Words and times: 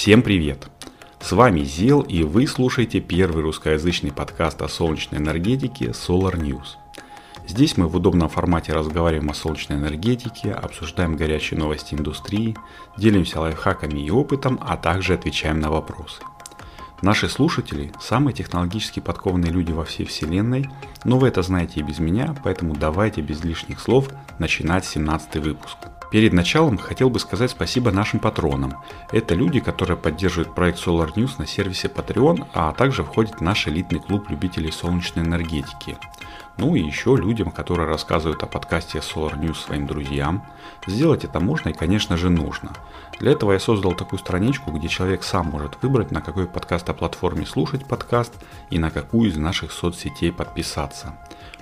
Всем 0.00 0.22
привет! 0.22 0.68
С 1.18 1.32
вами 1.32 1.64
Зел 1.64 2.02
и 2.02 2.22
вы 2.22 2.46
слушаете 2.46 3.00
первый 3.00 3.42
русскоязычный 3.42 4.12
подкаст 4.12 4.62
о 4.62 4.68
солнечной 4.68 5.20
энергетике 5.20 5.86
Solar 5.86 6.36
News. 6.36 6.76
Здесь 7.48 7.76
мы 7.76 7.88
в 7.88 7.96
удобном 7.96 8.28
формате 8.28 8.72
разговариваем 8.72 9.28
о 9.28 9.34
солнечной 9.34 9.76
энергетике, 9.76 10.52
обсуждаем 10.52 11.16
горячие 11.16 11.58
новости 11.58 11.96
индустрии, 11.96 12.56
делимся 12.96 13.40
лайфхаками 13.40 13.98
и 13.98 14.08
опытом, 14.08 14.60
а 14.62 14.76
также 14.76 15.14
отвечаем 15.14 15.58
на 15.58 15.68
вопросы. 15.68 16.22
Наши 17.02 17.28
слушатели– 17.28 17.92
самые 18.00 18.34
технологически 18.34 19.00
подкованные 19.00 19.50
люди 19.50 19.72
во 19.72 19.84
всей 19.84 20.06
вселенной, 20.06 20.70
но 21.02 21.18
вы 21.18 21.26
это 21.26 21.42
знаете 21.42 21.80
и 21.80 21.82
без 21.82 21.98
меня, 21.98 22.36
поэтому 22.44 22.76
давайте 22.76 23.20
без 23.20 23.42
лишних 23.42 23.80
слов 23.80 24.10
начинать 24.38 24.84
17 24.84 25.38
выпуск. 25.38 25.76
Перед 26.10 26.32
началом 26.32 26.78
хотел 26.78 27.10
бы 27.10 27.18
сказать 27.18 27.50
спасибо 27.50 27.90
нашим 27.90 28.18
патронам. 28.18 28.74
Это 29.12 29.34
люди, 29.34 29.60
которые 29.60 29.96
поддерживают 29.96 30.54
проект 30.54 30.78
Solar 30.78 31.12
News 31.14 31.32
на 31.38 31.46
сервисе 31.46 31.88
Patreon, 31.88 32.46
а 32.54 32.72
также 32.72 33.04
входят 33.04 33.36
в 33.36 33.40
наш 33.42 33.68
элитный 33.68 34.00
клуб 34.00 34.30
любителей 34.30 34.72
солнечной 34.72 35.24
энергетики. 35.24 35.98
Ну 36.58 36.74
и 36.74 36.82
еще 36.82 37.16
людям, 37.16 37.52
которые 37.52 37.88
рассказывают 37.88 38.42
о 38.42 38.46
подкасте 38.46 38.98
Solar 38.98 39.38
News 39.38 39.54
своим 39.54 39.86
друзьям. 39.86 40.44
Сделать 40.88 41.24
это 41.24 41.38
можно 41.38 41.68
и, 41.68 41.72
конечно 41.72 42.16
же, 42.16 42.30
нужно. 42.30 42.72
Для 43.20 43.30
этого 43.30 43.52
я 43.52 43.60
создал 43.60 43.94
такую 43.94 44.18
страничку, 44.18 44.72
где 44.72 44.88
человек 44.88 45.22
сам 45.22 45.46
может 45.46 45.80
выбрать, 45.80 46.10
на 46.10 46.20
какой 46.20 46.48
подкаст 46.48 46.90
о 46.90 46.94
платформе 46.94 47.46
слушать 47.46 47.86
подкаст 47.86 48.34
и 48.70 48.80
на 48.80 48.90
какую 48.90 49.30
из 49.30 49.36
наших 49.36 49.70
соцсетей 49.70 50.32
подписаться. 50.32 51.16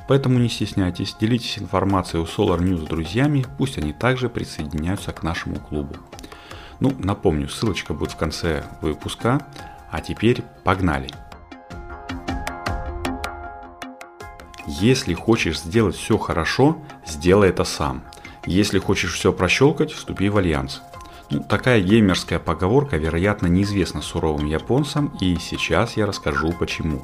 Поэтому 0.09 0.39
не 0.39 0.49
стесняйтесь, 0.49 1.15
делитесь 1.21 1.59
информацией 1.59 2.23
у 2.23 2.27
Solar 2.27 2.61
News 2.61 2.87
с 2.87 2.89
друзьями, 2.89 3.45
пусть 3.59 3.77
они 3.77 3.93
также 3.93 4.31
присоединяются 4.31 5.13
к 5.13 5.23
нашему 5.23 5.57
клубу. 5.57 5.97
Ну, 6.81 6.95
напомню, 6.99 7.51
ссылочка 7.51 7.93
будет 7.93 8.13
в 8.13 8.17
конце 8.17 8.65
выпуска. 8.81 9.47
А 9.91 10.01
теперь 10.01 10.43
погнали! 10.65 11.26
Если 14.67 15.15
хочешь 15.15 15.61
сделать 15.61 15.95
все 15.95 16.19
хорошо, 16.19 16.79
сделай 17.07 17.51
это 17.51 17.63
сам. 17.63 18.03
Если 18.47 18.81
хочешь 18.81 19.15
все 19.15 19.33
прощелкать, 19.33 19.93
вступи 19.93 20.29
в 20.29 20.37
альянс. 20.39 20.83
Ну, 21.31 21.41
такая 21.41 21.81
геймерская 21.81 22.39
поговорка, 22.39 22.97
вероятно, 22.97 23.47
неизвестна 23.47 24.03
суровым 24.03 24.47
японцам, 24.47 25.17
и 25.21 25.37
сейчас 25.37 25.97
я 25.97 26.07
расскажу 26.07 26.53
почему. 26.53 27.03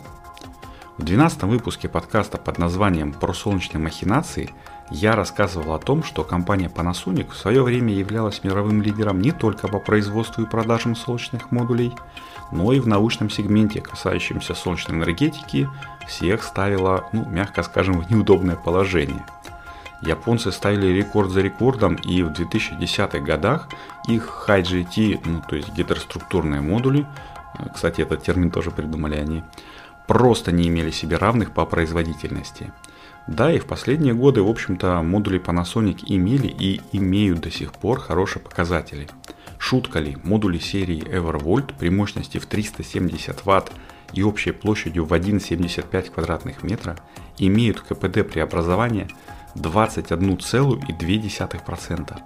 В 0.98 1.04
12 1.04 1.44
выпуске 1.44 1.88
подкаста 1.88 2.36
под 2.36 2.58
названием 2.58 3.12
«Про 3.12 3.32
солнечные 3.32 3.80
махинации» 3.80 4.50
я 4.92 5.16
рассказывал 5.16 5.74
о 5.74 5.78
том, 5.78 6.02
что 6.02 6.22
компания 6.22 6.68
Panasonic 6.68 7.30
в 7.30 7.36
свое 7.36 7.62
время 7.62 7.92
являлась 7.92 8.44
мировым 8.44 8.82
лидером 8.82 9.20
не 9.20 9.32
только 9.32 9.68
по 9.68 9.78
производству 9.78 10.42
и 10.42 10.48
продажам 10.48 10.94
солнечных 10.94 11.50
модулей, 11.50 11.92
но 12.50 12.72
и 12.72 12.80
в 12.80 12.86
научном 12.86 13.30
сегменте, 13.30 13.80
касающемся 13.80 14.54
солнечной 14.54 14.98
энергетики, 14.98 15.68
всех 16.06 16.42
ставила, 16.42 17.08
ну, 17.12 17.24
мягко 17.24 17.62
скажем, 17.62 18.00
в 18.00 18.10
неудобное 18.10 18.56
положение. 18.56 19.24
Японцы 20.02 20.52
ставили 20.52 20.88
рекорд 20.88 21.30
за 21.30 21.40
рекордом, 21.40 21.94
и 21.94 22.22
в 22.22 22.32
2010-х 22.32 23.20
годах 23.20 23.68
их 24.08 24.44
HiGT, 24.46 25.20
ну, 25.24 25.42
то 25.48 25.56
есть 25.56 25.72
гетероструктурные 25.72 26.60
модули, 26.60 27.06
кстати, 27.72 28.00
этот 28.00 28.22
термин 28.22 28.50
тоже 28.50 28.70
придумали 28.70 29.16
они, 29.16 29.42
просто 30.06 30.52
не 30.52 30.68
имели 30.68 30.90
себе 30.90 31.16
равных 31.16 31.52
по 31.52 31.64
производительности. 31.64 32.72
Да, 33.28 33.52
и 33.52 33.58
в 33.58 33.66
последние 33.66 34.14
годы, 34.14 34.42
в 34.42 34.48
общем-то, 34.48 35.02
модули 35.02 35.38
Panasonic 35.40 36.04
имели 36.06 36.48
и 36.48 36.80
имеют 36.92 37.40
до 37.40 37.50
сих 37.50 37.72
пор 37.72 38.00
хорошие 38.00 38.42
показатели. 38.42 39.08
Шутка 39.58 39.98
ли, 40.00 40.16
модули 40.24 40.58
серии 40.58 41.04
EverVolt 41.04 41.74
при 41.78 41.88
мощности 41.88 42.38
в 42.38 42.46
370 42.46 43.42
Вт 43.44 43.70
и 44.12 44.24
общей 44.24 44.50
площадью 44.50 45.04
в 45.04 45.12
1,75 45.12 46.10
квадратных 46.10 46.64
метра 46.64 46.96
имеют 47.38 47.80
КПД 47.80 48.28
преобразования 48.28 49.06
21,2%. 49.54 52.20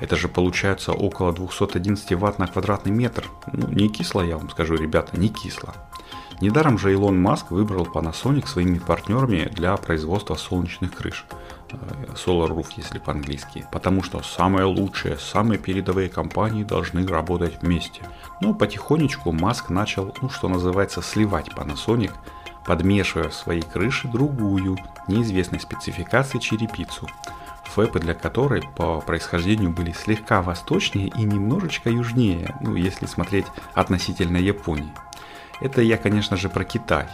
Это 0.00 0.16
же 0.16 0.28
получается 0.28 0.92
около 0.92 1.32
211 1.32 2.12
Вт 2.12 2.38
на 2.38 2.48
квадратный 2.48 2.92
метр. 2.92 3.30
Ну, 3.50 3.68
не 3.68 3.88
кисло, 3.88 4.20
я 4.20 4.36
вам 4.36 4.50
скажу, 4.50 4.74
ребята, 4.74 5.18
не 5.18 5.28
кисло. 5.28 5.72
Недаром 6.40 6.78
же 6.78 6.92
Илон 6.92 7.20
Маск 7.20 7.50
выбрал 7.50 7.86
Panasonic 7.86 8.46
своими 8.46 8.78
партнерами 8.78 9.48
для 9.52 9.76
производства 9.76 10.34
солнечных 10.34 10.94
крыш. 10.94 11.24
Э, 11.70 11.76
Solar 12.14 12.48
Roof, 12.48 12.68
если 12.76 12.98
по-английски. 12.98 13.66
Потому 13.72 14.02
что 14.02 14.22
самые 14.22 14.64
лучшие, 14.64 15.16
самые 15.18 15.58
передовые 15.58 16.08
компании 16.08 16.64
должны 16.64 17.06
работать 17.06 17.62
вместе. 17.62 18.02
Но 18.40 18.54
потихонечку 18.54 19.32
Маск 19.32 19.70
начал, 19.70 20.14
ну 20.20 20.28
что 20.28 20.48
называется, 20.48 21.02
сливать 21.02 21.48
Panasonic, 21.48 22.12
подмешивая 22.64 23.28
в 23.28 23.34
свои 23.34 23.60
крыши 23.60 24.08
другую, 24.08 24.78
неизвестной 25.08 25.60
спецификации 25.60 26.38
черепицу. 26.38 27.08
Фэпы 27.64 27.98
для 27.98 28.14
которой 28.14 28.62
по 28.76 29.00
происхождению 29.00 29.70
были 29.70 29.92
слегка 29.92 30.42
восточнее 30.42 31.08
и 31.08 31.22
немножечко 31.22 31.90
южнее, 31.90 32.56
ну 32.60 32.76
если 32.76 33.06
смотреть 33.06 33.46
относительно 33.74 34.36
Японии. 34.36 34.92
Это 35.64 35.80
я, 35.80 35.96
конечно 35.96 36.36
же, 36.36 36.50
про 36.50 36.62
Китай. 36.62 37.06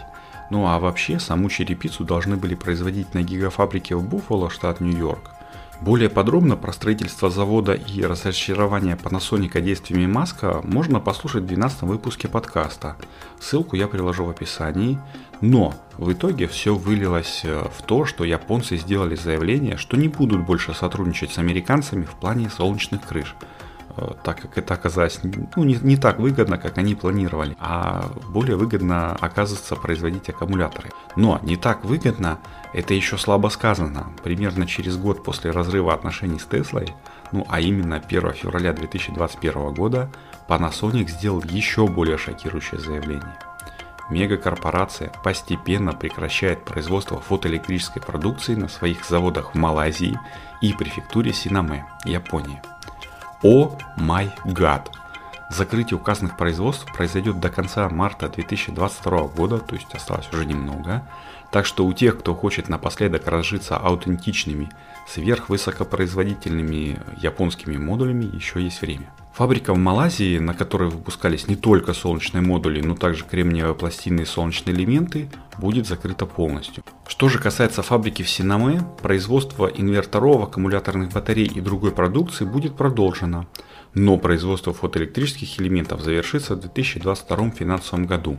Ну 0.49 0.67
а 0.67 0.77
вообще, 0.77 1.21
саму 1.21 1.49
черепицу 1.49 2.03
должны 2.03 2.35
были 2.35 2.53
производить 2.53 3.13
на 3.13 3.23
гигафабрике 3.23 3.95
в 3.95 4.03
Буффало, 4.03 4.49
штат 4.49 4.81
Нью-Йорк. 4.81 5.31
Более 5.79 6.09
подробно 6.09 6.57
про 6.57 6.73
строительство 6.73 7.29
завода 7.29 7.75
и 7.75 8.03
разочарование 8.03 8.97
Panasonic 9.01 9.61
действиями 9.61 10.05
Маска 10.05 10.59
можно 10.65 10.99
послушать 10.99 11.43
в 11.43 11.47
12 11.47 11.83
выпуске 11.83 12.27
подкаста. 12.27 12.97
Ссылку 13.39 13.77
я 13.77 13.87
приложу 13.87 14.25
в 14.25 14.29
описании. 14.29 14.99
Но 15.39 15.73
в 15.97 16.11
итоге 16.11 16.47
все 16.47 16.75
вылилось 16.75 17.41
э, 17.45 17.67
в 17.73 17.81
то, 17.83 18.03
что 18.03 18.25
японцы 18.25 18.75
сделали 18.75 19.15
заявление, 19.15 19.77
что 19.77 19.95
не 19.95 20.09
будут 20.09 20.45
больше 20.45 20.73
сотрудничать 20.73 21.31
с 21.31 21.37
американцами 21.37 22.03
в 22.03 22.15
плане 22.15 22.49
солнечных 22.49 23.07
крыш– 23.07 23.33
так 24.23 24.41
как 24.41 24.57
это 24.57 24.73
оказалось 24.73 25.19
ну, 25.23 25.63
не, 25.63 25.75
не 25.75 25.97
так 25.97 26.19
выгодно, 26.19 26.57
как 26.57 26.77
они 26.77 26.95
планировали, 26.95 27.55
а 27.59 28.11
более 28.29 28.55
выгодно 28.55 29.15
оказывается 29.19 29.75
производить 29.75 30.29
аккумуляторы. 30.29 30.89
Но 31.15 31.39
не 31.43 31.57
так 31.57 31.83
выгодно, 31.85 32.39
это 32.73 32.93
еще 32.93 33.17
слабо 33.17 33.49
сказано. 33.49 34.07
Примерно 34.23 34.65
через 34.67 34.97
год 34.97 35.23
после 35.23 35.51
разрыва 35.51 35.93
отношений 35.93 36.39
с 36.39 36.45
Теслой, 36.45 36.93
ну 37.31 37.45
а 37.49 37.59
именно 37.59 37.97
1 37.97 38.33
февраля 38.33 38.73
2021 38.73 39.73
года, 39.73 40.09
Panasonic 40.47 41.09
сделал 41.09 41.43
еще 41.43 41.87
более 41.87 42.17
шокирующее 42.17 42.79
заявление. 42.79 43.37
Мегакорпорация 44.11 45.09
постепенно 45.23 45.93
прекращает 45.93 46.65
производство 46.65 47.21
фотоэлектрической 47.21 48.01
продукции 48.01 48.55
на 48.55 48.67
своих 48.67 49.05
заводах 49.05 49.53
в 49.53 49.57
Малайзии 49.57 50.19
и 50.61 50.73
префектуре 50.73 51.31
Синаме, 51.31 51.85
Япония. 52.03 52.61
О 53.43 53.71
май 53.97 54.29
гад! 54.45 55.00
Закрытие 55.53 55.97
указанных 55.97 56.37
производств 56.37 56.85
произойдет 56.93 57.41
до 57.41 57.49
конца 57.49 57.89
марта 57.89 58.29
2022 58.29 59.27
года, 59.27 59.57
то 59.57 59.75
есть 59.75 59.93
осталось 59.93 60.29
уже 60.31 60.45
немного. 60.45 61.05
Так 61.51 61.65
что 61.65 61.85
у 61.85 61.91
тех, 61.91 62.17
кто 62.19 62.33
хочет 62.33 62.69
напоследок 62.69 63.27
разжиться 63.27 63.75
аутентичными, 63.75 64.69
сверхвысокопроизводительными 65.09 66.99
японскими 67.17 67.75
модулями, 67.75 68.33
еще 68.33 68.63
есть 68.63 68.81
время. 68.81 69.13
Фабрика 69.33 69.73
в 69.73 69.77
Малайзии, 69.77 70.39
на 70.39 70.53
которой 70.53 70.89
выпускались 70.89 71.47
не 71.47 71.57
только 71.57 71.93
солнечные 71.93 72.41
модули, 72.41 72.81
но 72.81 72.95
также 72.95 73.25
кремниевые 73.25 73.75
пластины 73.75 74.21
и 74.21 74.25
солнечные 74.25 74.73
элементы, 74.73 75.29
будет 75.57 75.85
закрыта 75.85 76.25
полностью. 76.25 76.83
Что 77.07 77.27
же 77.27 77.39
касается 77.39 77.81
фабрики 77.81 78.23
в 78.23 78.29
Синаме, 78.29 78.83
производство 79.01 79.67
инверторов, 79.67 80.43
аккумуляторных 80.43 81.11
батарей 81.11 81.47
и 81.47 81.59
другой 81.59 81.91
продукции 81.91 82.45
будет 82.45 82.77
продолжено, 82.77 83.47
но 83.93 84.17
производство 84.17 84.73
фотоэлектрических 84.73 85.59
элементов 85.59 86.01
завершится 86.01 86.55
в 86.55 86.59
2022 86.61 87.51
финансовом 87.51 88.05
году. 88.05 88.37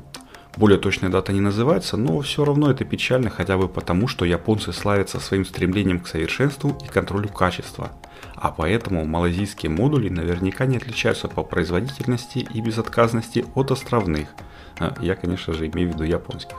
Более 0.56 0.78
точная 0.78 1.08
дата 1.08 1.32
не 1.32 1.40
называется, 1.40 1.96
но 1.96 2.20
все 2.20 2.44
равно 2.44 2.70
это 2.70 2.84
печально 2.84 3.30
хотя 3.30 3.56
бы 3.56 3.68
потому, 3.68 4.06
что 4.06 4.26
японцы 4.26 4.72
славятся 4.72 5.18
своим 5.18 5.46
стремлением 5.46 6.00
к 6.00 6.06
совершенству 6.06 6.76
и 6.84 6.88
контролю 6.88 7.28
качества. 7.30 7.92
А 8.34 8.50
поэтому 8.50 9.04
малазийские 9.06 9.70
модули 9.70 10.10
наверняка 10.10 10.66
не 10.66 10.76
отличаются 10.76 11.28
по 11.28 11.42
производительности 11.42 12.46
и 12.52 12.60
безотказности 12.60 13.46
от 13.54 13.70
островных. 13.70 14.28
А, 14.78 14.94
я, 15.00 15.14
конечно 15.14 15.54
же, 15.54 15.68
имею 15.68 15.90
в 15.90 15.94
виду 15.94 16.04
японских. 16.04 16.56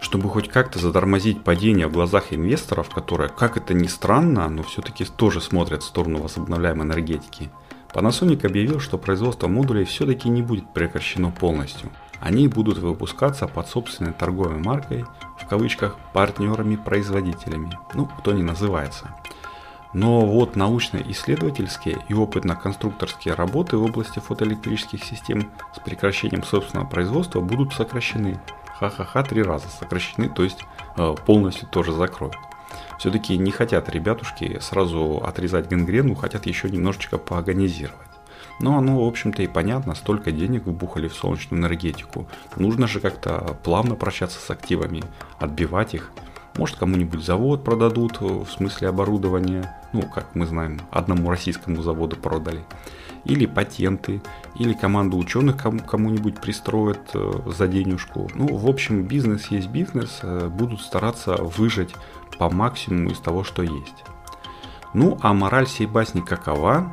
Чтобы 0.00 0.28
хоть 0.28 0.48
как-то 0.48 0.78
затормозить 0.78 1.44
падение 1.44 1.86
в 1.86 1.92
глазах 1.92 2.32
инвесторов, 2.32 2.90
которые, 2.90 3.30
как 3.30 3.56
это 3.56 3.74
ни 3.74 3.86
странно, 3.86 4.48
но 4.48 4.64
все-таки 4.64 5.04
тоже 5.04 5.40
смотрят 5.40 5.82
в 5.82 5.86
сторону 5.86 6.20
возобновляемой 6.20 6.86
энергетики, 6.86 7.50
Panasonic 7.96 8.46
объявил, 8.46 8.78
что 8.78 8.98
производство 8.98 9.48
модулей 9.48 9.84
все-таки 9.84 10.28
не 10.28 10.42
будет 10.42 10.72
прекращено 10.72 11.30
полностью– 11.30 11.90
они 12.20 12.48
будут 12.48 12.78
выпускаться 12.78 13.46
под 13.46 13.68
собственной 13.68 14.12
торговой 14.12 14.58
маркой, 14.58 15.04
в 15.38 15.46
кавычках, 15.46 15.96
партнерами-производителями, 16.12 17.78
ну, 17.94 18.06
кто 18.06 18.32
не 18.32 18.42
называется. 18.42 19.14
Но 19.92 20.26
вот 20.26 20.56
научно-исследовательские 20.56 21.98
и 22.08 22.14
опытно-конструкторские 22.14 23.34
работы 23.34 23.76
в 23.76 23.84
области 23.84 24.18
фотоэлектрических 24.18 25.02
систем 25.04 25.50
с 25.74 25.78
прекращением 25.78 26.42
собственного 26.42 26.86
производства 26.86 27.40
будут 27.40 27.72
сокращены. 27.72 28.40
Ха-ха-ха, 28.78 29.22
три 29.22 29.42
раза 29.42 29.68
сокращены, 29.68 30.28
то 30.28 30.42
есть 30.42 30.64
э, 30.96 31.14
полностью 31.24 31.68
тоже 31.68 31.92
закроют. 31.92 32.36
Все-таки 33.06 33.38
не 33.38 33.52
хотят 33.52 33.88
ребятушки 33.88 34.58
сразу 34.60 35.22
отрезать 35.24 35.68
гангрену, 35.68 36.16
хотят 36.16 36.44
еще 36.46 36.68
немножечко 36.68 37.18
поагонизировать. 37.18 38.08
Но 38.58 38.76
оно, 38.76 39.04
в 39.04 39.06
общем-то, 39.06 39.44
и 39.44 39.46
понятно, 39.46 39.94
столько 39.94 40.32
денег 40.32 40.66
вбухали 40.66 41.06
в 41.06 41.14
солнечную 41.14 41.60
энергетику. 41.60 42.26
Нужно 42.56 42.88
же 42.88 42.98
как-то 42.98 43.56
плавно 43.62 43.94
прощаться 43.94 44.40
с 44.40 44.50
активами, 44.50 45.04
отбивать 45.38 45.94
их– 45.94 46.10
может, 46.58 46.76
кому-нибудь 46.76 47.22
завод 47.22 47.64
продадут, 47.64 48.16
э, 48.20 48.24
в 48.24 48.48
смысле 48.48 48.88
оборудования. 48.88 49.78
Ну, 49.92 50.02
как 50.02 50.34
мы 50.34 50.46
знаем, 50.46 50.80
одному 50.90 51.30
российскому 51.30 51.82
заводу 51.82 52.16
продали. 52.16 52.64
Или 53.26 53.46
патенты, 53.46 54.22
или 54.56 54.72
команду 54.72 55.18
ученых 55.18 55.56
кому-нибудь 55.56 56.40
пристроят 56.40 57.10
э, 57.12 57.32
за 57.46 57.66
денежку. 57.66 58.30
Ну, 58.34 58.56
в 58.56 58.68
общем, 58.68 59.02
бизнес 59.02 59.48
есть 59.48 59.68
бизнес. 59.68 60.20
Э, 60.22 60.48
будут 60.48 60.80
стараться 60.80 61.34
выжать 61.36 61.94
по 62.38 62.48
максимуму 62.48 63.10
из 63.10 63.18
того, 63.18 63.44
что 63.44 63.62
есть. 63.62 64.04
Ну, 64.94 65.18
а 65.22 65.34
мораль 65.34 65.66
всей 65.66 65.86
басни 65.86 66.20
какова? 66.20 66.92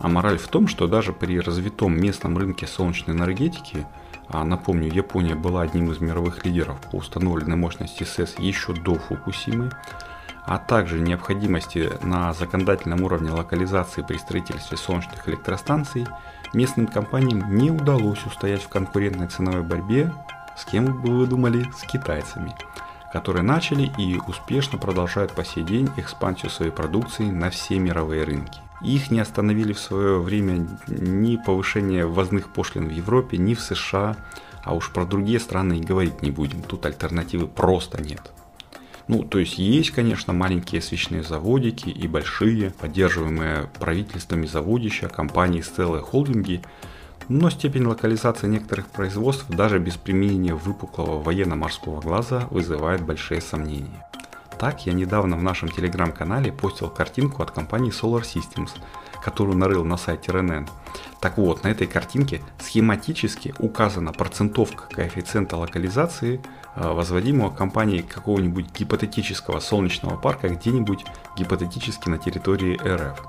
А 0.00 0.08
мораль 0.08 0.38
в 0.38 0.48
том, 0.48 0.66
что 0.66 0.88
даже 0.88 1.12
при 1.12 1.38
развитом 1.38 2.00
местном 2.00 2.36
рынке 2.38 2.66
солнечной 2.66 3.14
энергетики– 3.14 3.86
а 4.28 4.44
напомню, 4.44 4.92
Япония 4.92 5.34
была 5.34 5.62
одним 5.62 5.90
из 5.90 6.00
мировых 6.00 6.44
лидеров 6.44 6.80
по 6.90 6.96
установленной 6.96 7.56
мощности 7.56 8.04
СЭС 8.04 8.36
еще 8.38 8.72
до 8.72 8.94
Фукусимы, 8.94 9.70
а 10.46 10.58
также 10.58 11.00
необходимости 11.00 11.90
на 12.02 12.32
законодательном 12.34 13.02
уровне 13.02 13.30
локализации 13.30 14.02
при 14.02 14.18
строительстве 14.18 14.76
солнечных 14.76 15.28
электростанций, 15.28 16.06
местным 16.52 16.86
компаниям 16.86 17.56
не 17.56 17.70
удалось 17.70 18.24
устоять 18.26 18.62
в 18.62 18.68
конкурентной 18.68 19.28
ценовой 19.28 19.62
борьбе, 19.62 20.12
с 20.56 20.64
кем 20.64 21.00
бы 21.00 21.18
вы 21.18 21.26
думали, 21.26 21.70
с 21.76 21.82
китайцами, 21.82 22.54
которые 23.12 23.42
начали 23.42 23.90
и 23.98 24.20
успешно 24.28 24.78
продолжают 24.78 25.32
по 25.32 25.44
сей 25.44 25.64
день 25.64 25.90
экспансию 25.96 26.50
своей 26.50 26.72
продукции 26.72 27.24
на 27.24 27.50
все 27.50 27.78
мировые 27.78 28.24
рынки. 28.24 28.60
Их 28.82 29.10
не 29.10 29.20
остановили 29.20 29.72
в 29.72 29.78
свое 29.78 30.20
время 30.20 30.68
ни 30.88 31.36
повышение 31.36 32.06
ввозных 32.06 32.50
пошлин 32.50 32.88
в 32.88 32.90
Европе, 32.90 33.38
ни 33.38 33.54
в 33.54 33.60
США, 33.60 34.16
а 34.62 34.74
уж 34.74 34.90
про 34.90 35.06
другие 35.06 35.40
страны 35.40 35.78
и 35.78 35.84
говорить 35.84 36.22
не 36.22 36.30
будем, 36.30 36.62
тут 36.62 36.84
альтернативы 36.84 37.46
просто 37.46 38.02
нет. 38.02 38.32
Ну, 39.06 39.22
то 39.22 39.38
есть 39.38 39.58
есть, 39.58 39.90
конечно, 39.90 40.32
маленькие 40.32 40.80
свечные 40.80 41.22
заводики 41.22 41.90
и 41.90 42.08
большие, 42.08 42.70
поддерживаемые 42.70 43.68
правительствами 43.78 44.46
заводища, 44.46 45.08
компании 45.08 45.60
целые 45.60 46.02
холдинги, 46.02 46.62
но 47.28 47.50
степень 47.50 47.84
локализации 47.84 48.46
некоторых 48.46 48.86
производств 48.86 49.46
даже 49.48 49.78
без 49.78 49.96
применения 49.96 50.54
выпуклого 50.54 51.22
военно-морского 51.22 52.00
глаза 52.00 52.46
вызывает 52.50 53.02
большие 53.02 53.40
сомнения. 53.40 54.06
Так, 54.58 54.86
я 54.86 54.92
недавно 54.92 55.36
в 55.36 55.42
нашем 55.42 55.68
телеграм-канале 55.68 56.52
постил 56.52 56.88
картинку 56.88 57.42
от 57.42 57.50
компании 57.50 57.92
Solar 57.92 58.22
Systems, 58.22 58.70
которую 59.24 59.56
нарыл 59.56 59.84
на 59.84 59.96
сайте 59.96 60.30
RNN. 60.30 60.68
Так 61.20 61.38
вот, 61.38 61.64
на 61.64 61.68
этой 61.68 61.86
картинке 61.86 62.42
схематически 62.58 63.54
указана 63.58 64.12
процентовка 64.12 64.84
коэффициента 64.90 65.56
локализации 65.56 66.42
э, 66.76 66.92
возводимого 66.92 67.50
компанией 67.50 68.02
какого-нибудь 68.02 68.66
гипотетического 68.78 69.60
солнечного 69.60 70.16
парка 70.16 70.50
где-нибудь 70.50 71.06
гипотетически 71.38 72.10
на 72.10 72.18
территории 72.18 72.76
РФ. 72.76 73.22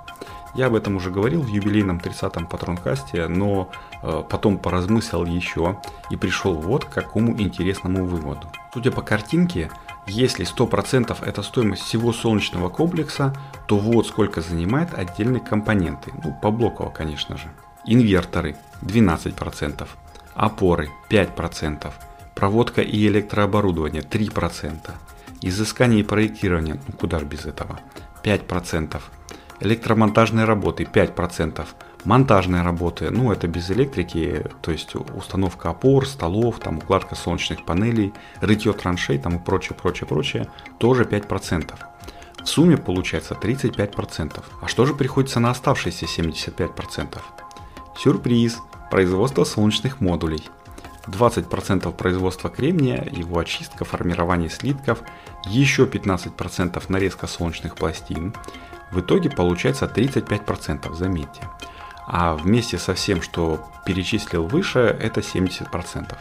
Я 0.55 0.67
об 0.67 0.75
этом 0.75 0.97
уже 0.97 1.11
говорил 1.11 1.41
в 1.41 1.47
юбилейном 1.47 1.97
30-м 1.97 2.47
патронкасте, 2.47 3.27
но 3.27 3.71
э, 4.03 4.23
потом 4.29 4.57
поразмыслил 4.57 5.25
еще 5.25 5.81
и 6.09 6.17
пришел 6.17 6.53
вот 6.53 6.85
к 6.85 6.89
какому 6.89 7.39
интересному 7.39 8.05
выводу. 8.05 8.47
Судя 8.73 8.91
по 8.91 9.01
картинке, 9.01 9.71
если 10.07 10.45
100% 10.45 11.17
это 11.25 11.41
стоимость 11.41 11.83
всего 11.83 12.13
солнечного 12.13 12.69
комплекса, 12.69 13.35
то 13.67 13.77
вот 13.77 14.07
сколько 14.07 14.41
занимает 14.41 14.93
отдельные 14.93 15.41
компоненты, 15.41 16.11
ну 16.23 16.37
поблоково 16.41 16.89
конечно 16.89 17.37
же. 17.37 17.51
Инверторы 17.85 18.55
12%, 18.81 19.87
опоры 20.35 20.89
5%, 21.09 21.91
проводка 22.35 22.81
и 22.81 23.07
электрооборудование 23.07 24.03
3%, 24.03 24.91
изыскание 25.41 26.01
и 26.01 26.03
проектирование, 26.03 26.79
ну 26.87 26.93
куда 26.93 27.19
же 27.19 27.25
без 27.25 27.45
этого, 27.45 27.79
5%, 28.23 29.01
электромонтажные 29.61 30.45
работы 30.45 30.83
5%, 30.83 31.65
монтажные 32.05 32.61
работы, 32.61 33.09
ну 33.09 33.31
это 33.31 33.47
без 33.47 33.69
электрики, 33.71 34.45
то 34.61 34.71
есть 34.71 34.95
установка 34.95 35.69
опор, 35.69 36.07
столов, 36.07 36.59
там 36.59 36.77
укладка 36.77 37.15
солнечных 37.15 37.65
панелей, 37.65 38.13
рытье 38.41 38.73
траншей 38.73 39.17
там 39.17 39.37
и 39.37 39.39
прочее, 39.39 39.77
прочее, 39.81 40.07
прочее, 40.07 40.47
тоже 40.77 41.03
5%. 41.03 41.73
В 42.43 42.47
сумме 42.47 42.77
получается 42.77 43.33
35%. 43.33 44.43
А 44.61 44.67
что 44.67 44.85
же 44.85 44.93
приходится 44.93 45.39
на 45.39 45.49
оставшиеся 45.49 46.05
75%? 46.05 47.17
Сюрприз! 47.97 48.59
Производство 48.91 49.43
солнечных 49.43 49.99
модулей. 49.99 50.43
20% 51.07 51.91
производства 51.93 52.49
кремния, 52.49 53.07
его 53.11 53.39
очистка, 53.39 53.83
формирование 53.83 54.49
слитков, 54.49 55.01
еще 55.45 55.85
15% 55.85 56.83
нарезка 56.87 57.25
солнечных 57.25 57.75
пластин. 57.75 58.33
В 58.91 58.99
итоге 58.99 59.31
получается 59.31 59.91
35%, 59.93 60.93
заметьте 60.93 61.41
а 62.07 62.35
вместе 62.35 62.77
со 62.77 62.93
всем, 62.93 63.21
что 63.21 63.67
перечислил 63.85 64.47
выше, 64.47 64.79
это 64.79 65.21
70%. 65.21 66.15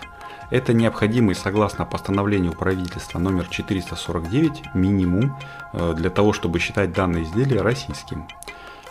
Это 0.51 0.73
необходимый, 0.73 1.35
согласно 1.35 1.85
постановлению 1.85 2.53
правительства 2.53 3.19
номер 3.19 3.47
449, 3.49 4.75
минимум 4.75 5.37
э, 5.73 5.95
для 5.97 6.11
того, 6.11 6.33
чтобы 6.33 6.59
считать 6.59 6.93
данное 6.93 7.23
изделие 7.23 7.63
российским. 7.63 8.29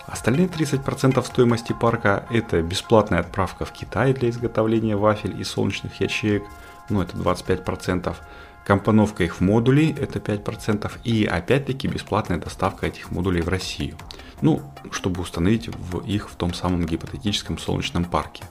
Остальные 0.08 0.48
30% 0.48 1.24
стоимости 1.26 1.74
парка– 1.74 2.26
это 2.30 2.62
бесплатная 2.62 3.20
отправка 3.20 3.66
в 3.66 3.72
Китай 3.72 4.14
для 4.14 4.30
изготовления 4.30 4.98
вафель 4.98 5.40
и 5.40 5.44
солнечных 5.44 6.02
ячеек, 6.02 6.44
ну 6.90 7.02
это 7.02 7.16
25%, 7.16 8.14
компоновка 8.66 9.24
их 9.24 9.38
в 9.38 9.42
модули– 9.42 9.96
это 10.00 10.20
5%, 10.20 10.92
и 11.04 11.26
опять-таки 11.26 11.88
бесплатная 11.88 12.38
доставка 12.38 12.88
этих 12.88 13.12
модулей 13.12 13.42
в 13.42 13.50
Россию– 13.50 13.98
ну, 14.44 14.62
чтобы 14.92 15.22
установить 15.22 15.70
в 15.70 16.00
их 16.06 16.30
в 16.30 16.36
том 16.36 16.54
самом 16.54 16.86
гипотетическом 16.86 17.58
солнечном 17.58 18.04
парке. 18.04 18.44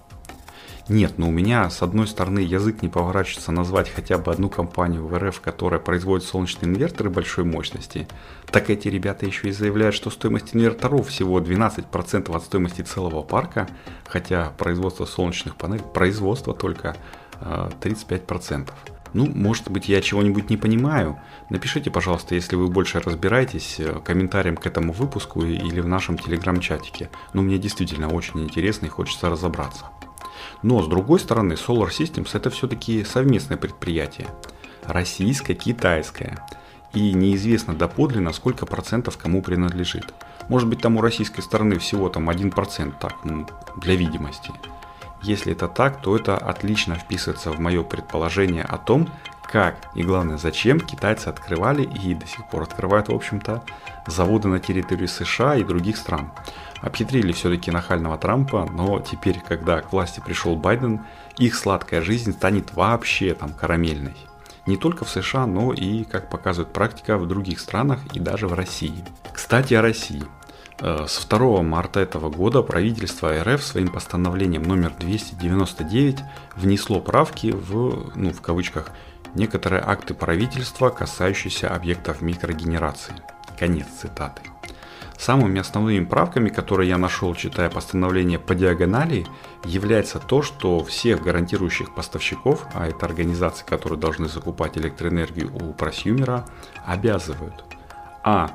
Нет, 0.89 1.19
но 1.19 1.29
у 1.29 1.31
меня 1.31 1.69
с 1.69 1.83
одной 1.83 2.09
стороны 2.09 2.39
язык 2.41 2.83
не 2.83 2.89
поворачивается 2.89 3.53
назвать 3.53 3.91
хотя 3.91 4.17
бы 4.17 4.33
одну 4.33 4.49
компанию 4.49 5.07
в 5.07 5.17
РФ, 5.17 5.41
которая 5.43 5.79
производит 5.79 6.27
солнечные 6.27 6.71
инверторы 6.71 7.11
большой 7.11 7.45
мощности, 7.45 8.09
так 8.51 8.71
эти 8.71 8.89
ребята 8.89 9.27
еще 9.27 9.49
и 9.49 9.53
заявляют, 9.53 9.95
что 9.95 10.11
стоимость 10.11 10.57
инверторов 10.57 11.09
всего 11.09 11.41
12% 11.41 12.35
от 12.35 12.43
стоимости 12.43 12.81
целого 12.81 13.23
парка, 13.23 13.69
хотя 14.07 14.51
производство 14.57 15.05
солнечных 15.05 15.57
панелей, 15.57 15.85
производство 15.93 16.55
только 16.55 16.97
35%. 17.41 18.71
Ну, 19.15 19.27
может 19.27 19.71
быть, 19.71 19.89
я 19.89 20.01
чего-нибудь 20.01 20.49
не 20.49 20.57
понимаю. 20.57 21.19
Напишите, 21.51 21.91
пожалуйста, 21.91 22.35
если 22.35 22.57
вы 22.57 22.69
больше 22.69 23.01
разбираетесь, 23.01 23.77
э, 23.79 24.01
комментарием 24.05 24.57
к 24.57 24.67
этому 24.67 24.93
выпуску 24.93 25.43
или 25.43 25.81
в 25.81 25.89
нашем 25.89 26.17
телеграм-чатике. 26.17 27.11
Ну, 27.35 27.43
мне 27.43 27.59
действительно 27.59 28.09
очень 28.09 28.41
интересно 28.43 28.87
и 28.87 28.91
хочется 28.91 29.29
разобраться. 29.29 29.87
Но, 30.63 30.83
с 30.83 30.89
другой 30.89 31.21
стороны, 31.21 31.55
Solar 31.55 31.91
Systems 31.91 32.31
это 32.33 32.51
все-таки 32.51 33.05
совместное 33.05 33.57
предприятие. 33.57 34.29
Российско-китайское. 34.87 36.47
И 36.95 37.13
неизвестно 37.13 37.75
доподлинно, 37.75 38.33
сколько 38.33 38.67
процентов 38.67 39.17
кому 39.17 39.43
принадлежит. 39.43 40.13
Может 40.49 40.69
быть, 40.69 40.81
там 40.81 40.97
у 40.97 41.01
российской 41.01 41.41
стороны 41.41 41.79
всего 41.79 42.09
там 42.09 42.29
1%, 42.29 42.95
так, 43.01 43.25
ну, 43.25 43.47
для 43.77 43.95
видимости. 43.95 44.51
Если 45.23 45.53
это 45.53 45.69
так, 45.69 46.03
то 46.03 46.17
это 46.17 46.37
отлично 46.37 46.97
вписывается 46.97 47.53
в 47.53 47.61
мое 47.61 47.83
предположение 47.83 48.65
о 48.65 48.77
том, 48.77 49.09
как 49.53 49.77
и 49.95 50.03
главное 50.03 50.39
зачем 50.39 50.81
китайцы 50.81 51.29
открывали 51.29 51.83
и 51.83 52.15
до 52.15 52.27
сих 52.27 52.49
пор 52.49 52.63
открывают, 52.63 53.09
в 53.09 53.15
общем-то, 53.15 53.63
заводы 54.07 54.49
на 54.49 54.59
территории 54.59 55.07
США 55.07 55.57
и 55.57 55.65
других 55.65 55.97
стран. 55.97 56.33
Обхитрили 56.81 57.33
все-таки 57.33 57.71
нахального 57.71 58.19
Трампа, 58.19 58.67
но 58.73 58.99
теперь, 58.99 59.41
когда 59.47 59.81
к 59.81 59.93
власти 59.93 60.21
пришел 60.25 60.57
Байден, 60.57 61.03
их 61.39 61.55
сладкая 61.55 62.03
жизнь 62.03 62.33
станет 62.33 62.75
вообще 62.75 63.35
там 63.35 63.53
карамельной. 63.53 64.17
Не 64.67 64.77
только 64.77 65.05
в 65.05 65.11
США, 65.11 65.47
но 65.47 65.73
и, 65.73 66.05
как 66.05 66.31
показывает 66.31 66.73
практика, 66.73 67.19
в 67.19 67.27
других 67.27 67.61
странах 67.61 68.01
и 68.15 68.21
даже 68.21 68.49
в 68.49 68.55
России. 68.55 69.05
Кстати, 69.33 69.75
о 69.75 69.83
России. 69.83 70.25
Э, 70.81 71.07
с 71.07 71.25
2 71.25 71.63
марта 71.63 72.01
этого 72.01 72.31
года 72.31 72.63
правительство 72.63 73.33
РФ 73.43 73.63
своим 73.63 73.89
постановлением 73.89 74.63
номер 74.63 74.93
299 74.99 76.19
внесло 76.57 77.01
правки 77.01 77.53
в, 77.53 78.13
ну, 78.15 78.33
в 78.33 78.41
кавычках, 78.41 78.91
некоторые 79.35 79.83
акты 79.83 80.15
правительства, 80.15 80.91
касающиеся 80.91 81.75
объектов 81.75 82.21
микрогенерации. 82.23 83.15
Конец 83.59 83.87
цитаты. 84.01 84.43
Самыми 85.17 85.61
основными 85.61 86.05
правками, 86.05 86.49
которые 86.49 86.89
я 86.89 86.99
нашел, 86.99 87.33
читая 87.37 87.71
постановление 87.71 88.41
по 88.41 88.57
диагонали, 88.57 89.25
является 89.65 90.19
то, 90.19 90.43
что 90.43 90.83
всех 90.83 91.23
гарантирующих 91.23 91.95
поставщиков, 91.95 92.67
а 92.75 92.89
это 92.89 93.07
организации, 93.07 93.65
которые 93.65 94.01
должны 94.01 94.29
закупать 94.29 94.77
электроэнергию 94.77 95.55
у 95.55 95.73
просюмера, 95.75 96.45
обязывают 96.85 97.65
а. 98.25 98.51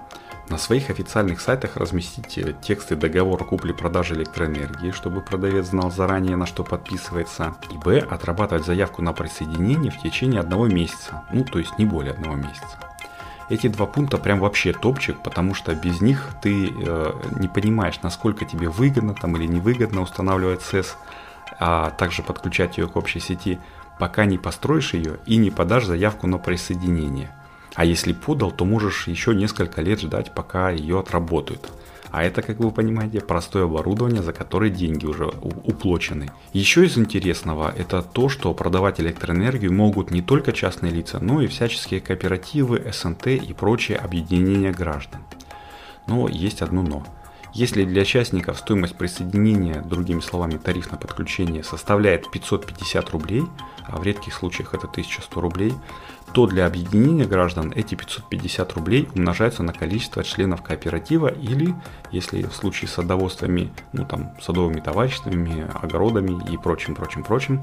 На 0.49 0.57
своих 0.57 0.89
официальных 0.89 1.41
сайтах 1.41 1.75
разместите 1.75 2.55
тексты 2.61 2.95
договора 2.95 3.43
купли-продажи 3.43 4.15
электроэнергии, 4.15 4.91
чтобы 4.91 5.19
продавец 5.21 5.67
знал 5.67 5.91
заранее, 5.91 6.37
на 6.37 6.45
что 6.45 6.63
подписывается. 6.63 7.55
И 7.69 7.77
б. 7.77 7.99
Отрабатывать 7.99 8.65
заявку 8.65 9.01
на 9.01 9.11
присоединение 9.11 9.91
в 9.91 10.01
течение 10.01 10.39
одного 10.39 10.67
месяца, 10.67 11.23
ну 11.33 11.43
то 11.43 11.59
есть 11.59 11.77
не 11.77 11.85
более 11.85 12.13
одного 12.13 12.35
месяца. 12.35 12.77
Эти 13.49 13.67
два 13.67 13.85
пункта 13.85 14.17
прям 14.17 14.39
вообще 14.39 14.73
топчик, 14.73 15.21
потому 15.21 15.53
что 15.53 15.73
без 15.75 16.01
них 16.01 16.29
ты 16.41 16.69
э, 16.69 17.13
не 17.39 17.47
понимаешь, 17.47 18.01
насколько 18.01 18.45
тебе 18.45 18.69
выгодно 18.69 19.15
там 19.15 19.35
или 19.37 19.47
невыгодно 19.47 20.01
устанавливать 20.01 20.61
СЭС, 20.61 20.97
а 21.59 21.91
также 21.91 22.23
подключать 22.23 22.77
ее 22.77 22.87
к 22.87 22.95
общей 22.95 23.19
сети, 23.19 23.59
пока 23.99 24.25
не 24.25 24.37
построишь 24.37 24.93
ее 24.93 25.19
и 25.25 25.37
не 25.37 25.49
подашь 25.49 25.85
заявку 25.85 26.27
на 26.27 26.37
присоединение. 26.37 27.31
А 27.77 27.85
если 27.85 28.11
подал, 28.11 28.51
то 28.51 28.65
можешь 28.65 29.07
еще 29.07 29.35
несколько 29.35 29.83
лет 29.83 30.01
ждать, 30.01 30.33
пока 30.33 30.71
ее 30.71 30.99
отработают. 30.99 31.69
А 32.09 32.23
это, 32.23 32.41
как 32.41 32.57
вы 32.57 32.71
понимаете, 32.71 33.21
простое 33.21 33.65
оборудование, 33.65 34.23
за 34.23 34.33
которое 34.33 34.71
деньги 34.71 35.05
уже 35.05 35.27
уплочены. 35.27 36.31
Еще 36.53 36.87
из 36.87 36.97
интересного 36.97 37.71
это 37.77 38.01
то, 38.01 38.29
что 38.29 38.55
продавать 38.55 38.99
электроэнергию 38.99 39.71
могут 39.71 40.09
не 40.09 40.23
только 40.23 40.53
частные 40.53 40.91
лица, 40.91 41.19
но 41.19 41.39
и 41.39 41.45
всяческие 41.45 42.01
кооперативы, 42.01 42.83
СНТ 42.91 43.27
и 43.27 43.53
прочие 43.53 43.99
объединения 43.99 44.71
граждан. 44.71 45.21
Но 46.07 46.27
есть 46.27 46.63
одно 46.63 46.81
но. 46.81 47.05
Если 47.53 47.85
для 47.85 48.01
участников 48.01 48.57
стоимость 48.57 48.95
присоединения, 48.95 49.81
другими 49.81 50.21
словами 50.21 50.57
тариф 50.57 50.91
на 50.91 50.97
подключение, 50.97 51.63
составляет 51.63 52.31
550 52.31 53.09
рублей, 53.11 53.43
а 53.85 53.97
в 53.97 54.03
редких 54.03 54.33
случаях 54.33 54.73
это 54.73 54.87
1100 54.87 55.41
рублей, 55.41 55.73
то 56.33 56.45
для 56.45 56.65
объединения 56.65 57.25
граждан 57.25 57.71
эти 57.75 57.95
550 57.95 58.73
рублей 58.73 59.09
умножаются 59.15 59.63
на 59.63 59.73
количество 59.73 60.23
членов 60.23 60.61
кооператива 60.61 61.27
или, 61.27 61.73
если 62.11 62.43
в 62.43 62.53
случае 62.53 62.87
с 62.87 62.93
садоводствами, 62.93 63.71
ну 63.93 64.05
там 64.05 64.33
садовыми 64.41 64.79
товариществами, 64.79 65.67
огородами 65.81 66.41
и 66.51 66.57
прочим, 66.57 66.95
прочим, 66.95 67.23
прочим, 67.23 67.61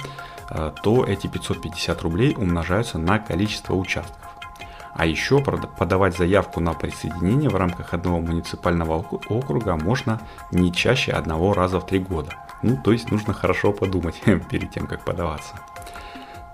э, 0.50 0.72
то 0.82 1.04
эти 1.04 1.26
550 1.26 2.02
рублей 2.02 2.34
умножаются 2.36 2.98
на 2.98 3.18
количество 3.18 3.74
участков. 3.74 4.16
А 4.94 5.06
еще 5.06 5.40
подавать 5.40 6.16
заявку 6.16 6.60
на 6.60 6.72
присоединение 6.72 7.50
в 7.50 7.56
рамках 7.56 7.94
одного 7.94 8.20
муниципального 8.20 9.04
округа 9.28 9.76
можно 9.76 10.20
не 10.52 10.72
чаще 10.72 11.10
одного 11.10 11.52
раза 11.52 11.80
в 11.80 11.86
три 11.86 11.98
года. 11.98 12.30
Ну, 12.62 12.80
то 12.82 12.92
есть 12.92 13.10
нужно 13.10 13.34
хорошо 13.34 13.72
подумать 13.72 14.22
перед 14.50 14.70
тем, 14.70 14.86
как 14.86 15.04
подаваться. 15.04 15.54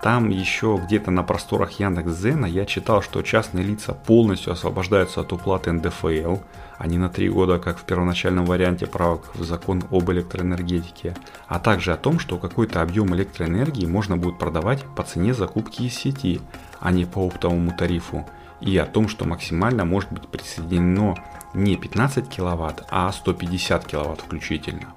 Там 0.01 0.29
еще 0.29 0.81
где-то 0.83 1.11
на 1.11 1.21
просторах 1.21 1.79
Яндекс.Зена 1.79 2.47
я 2.47 2.65
читал, 2.65 3.03
что 3.03 3.21
частные 3.21 3.63
лица 3.63 3.93
полностью 3.93 4.51
освобождаются 4.51 5.21
от 5.21 5.31
уплаты 5.31 5.71
НДФЛ, 5.71 6.37
а 6.79 6.87
не 6.87 6.97
на 6.97 7.07
3 7.07 7.29
года, 7.29 7.59
как 7.59 7.77
в 7.77 7.83
первоначальном 7.83 8.45
варианте 8.45 8.87
правок 8.87 9.29
в 9.35 9.43
закон 9.43 9.83
об 9.91 10.09
электроэнергетике, 10.09 11.15
а 11.47 11.59
также 11.59 11.93
о 11.93 11.97
том, 11.97 12.17
что 12.17 12.39
какой-то 12.39 12.81
объем 12.81 13.13
электроэнергии 13.13 13.85
можно 13.85 14.17
будет 14.17 14.39
продавать 14.39 14.83
по 14.95 15.03
цене 15.03 15.35
закупки 15.35 15.83
из 15.83 15.93
сети, 15.93 16.41
а 16.79 16.91
не 16.91 17.05
по 17.05 17.27
оптовому 17.27 17.71
тарифу, 17.77 18.27
и 18.59 18.75
о 18.77 18.87
том, 18.87 19.07
что 19.07 19.25
максимально 19.25 19.85
может 19.85 20.11
быть 20.11 20.27
присоединено 20.27 21.15
не 21.53 21.75
15 21.75 22.29
кВт, 22.29 22.85
а 22.89 23.11
150 23.11 23.85
кВт 23.85 24.21
включительно. 24.21 24.93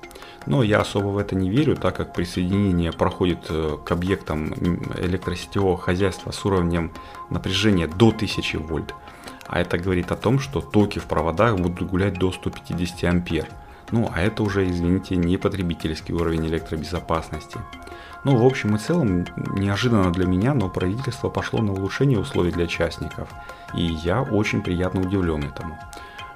Но 0.47 0.63
я 0.63 0.81
особо 0.81 1.07
в 1.09 1.19
это 1.19 1.35
не 1.35 1.51
верю, 1.51 1.77
так 1.77 1.97
как 1.97 2.13
присоединение 2.13 2.93
проходит 2.93 3.47
э, 3.49 3.79
к 3.83 3.91
объектам 3.93 4.53
электросетевого 4.99 5.79
хозяйства 5.79 6.33
с 6.33 6.45
уровнем 6.45 6.93
напряжения 7.31 7.87
до 7.87 8.09
1000 8.09 8.59
вольт. 8.59 8.95
А 9.47 9.61
это 9.61 9.79
говорит 9.79 10.13
о 10.13 10.17
том, 10.17 10.39
что 10.39 10.61
токи 10.61 10.99
в 10.99 11.07
проводах 11.07 11.57
будут 11.57 11.89
гулять 11.89 12.15
до 12.15 12.31
150 12.33 13.05
ампер. 13.05 13.49
Ну, 13.91 14.11
а 14.15 14.21
это 14.21 14.43
уже, 14.43 14.69
извините, 14.69 15.17
не 15.17 15.37
потребительский 15.37 16.13
уровень 16.13 16.47
электробезопасности. 16.47 17.59
Ну, 18.25 18.37
в 18.37 18.47
общем 18.47 18.75
и 18.75 18.79
целом, 18.79 19.27
неожиданно 19.57 20.11
для 20.11 20.27
меня, 20.27 20.55
но 20.55 20.71
правительство 20.71 21.29
пошло 21.29 21.61
на 21.61 21.73
улучшение 21.73 22.19
условий 22.19 22.51
для 22.51 22.67
частников. 22.67 23.29
И 23.75 23.83
я 23.83 24.23
очень 24.23 24.63
приятно 24.63 25.03
удивлен 25.03 25.45
этому. 25.45 25.79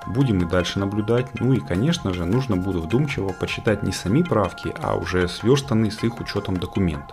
Будем 0.07 0.41
и 0.41 0.45
дальше 0.45 0.79
наблюдать. 0.79 1.39
Ну 1.41 1.53
и, 1.53 1.61
конечно 1.61 2.13
же, 2.15 2.25
нужно 2.25 2.57
будет 2.57 2.85
вдумчиво 2.85 3.33
почитать 3.33 3.83
не 3.83 3.93
сами 3.93 4.23
правки, 4.23 4.73
а 4.81 4.97
уже 4.97 5.29
сверстанный 5.29 5.91
с 5.91 6.03
их 6.03 6.21
учетом 6.21 6.57
документ. 6.57 7.05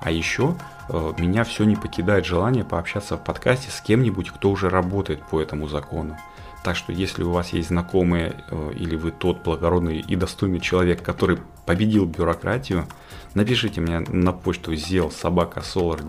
А 0.00 0.10
еще 0.10 0.56
э, 0.88 1.12
меня 1.18 1.44
все 1.44 1.64
не 1.64 1.76
покидает 1.76 2.24
желание 2.24 2.64
пообщаться 2.64 3.16
в 3.16 3.24
подкасте 3.24 3.70
с 3.70 3.80
кем-нибудь, 3.80 4.30
кто 4.30 4.50
уже 4.50 4.68
работает 4.70 5.22
по 5.22 5.40
этому 5.40 5.68
закону. 5.68 6.16
Так 6.62 6.76
что 6.76 6.92
если 6.92 7.22
у 7.22 7.30
вас 7.30 7.52
есть 7.54 7.68
знакомые 7.68 8.34
э, 8.50 8.72
или 8.74 8.96
вы 8.96 9.12
тот 9.12 9.42
благородный 9.42 10.00
и 10.00 10.16
достойный 10.16 10.60
человек, 10.60 11.02
который 11.02 11.38
победил 11.64 12.06
бюрократию, 12.06 12.86
напишите 13.34 13.80
мне 13.80 14.00
на 14.00 14.32
почту 14.32 14.72
solar 14.72 16.02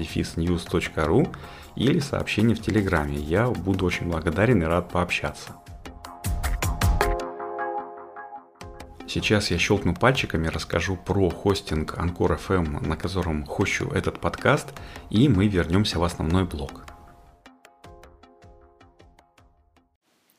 или 1.76 2.00
сообщение 2.00 2.56
в 2.56 2.62
Телеграме. 2.62 3.16
Я 3.16 3.48
буду 3.48 3.86
очень 3.86 4.10
благодарен 4.10 4.62
и 4.62 4.66
рад 4.66 4.90
пообщаться. 4.90 5.54
Сейчас 9.14 9.52
я 9.52 9.58
щелкну 9.58 9.94
пальчиками, 9.94 10.48
расскажу 10.48 10.96
про 10.96 11.30
хостинг 11.30 11.96
Anchor 11.98 12.40
FM, 12.40 12.88
на 12.88 12.96
котором 12.96 13.44
хощу 13.44 13.90
этот 13.90 14.22
подкаст, 14.22 14.70
и 15.10 15.28
мы 15.28 15.50
вернемся 15.50 16.00
в 16.00 16.04
основной 16.06 16.46
блок. 16.46 16.86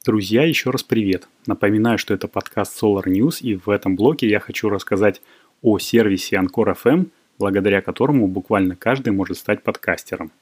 Друзья, 0.07 0.45
еще 0.45 0.71
раз 0.71 0.83
привет. 0.85 1.29
Напоминаю, 1.47 1.99
что 1.99 2.15
это 2.15 2.29
подкаст 2.29 2.83
Solar 2.83 3.05
News, 3.05 3.43
и 3.43 3.57
в 3.57 3.69
этом 3.69 3.95
блоке 3.95 4.27
я 4.27 4.41
хочу 4.41 4.71
рассказать 4.71 5.21
о 5.61 5.79
сервисе 5.79 6.37
Anchor 6.37 6.75
FM, 6.75 7.11
благодаря 7.39 7.83
которому 7.83 8.27
буквально 8.27 8.75
каждый 8.75 9.13
может 9.13 9.37
стать 9.37 9.63
подкастером. 9.63 10.33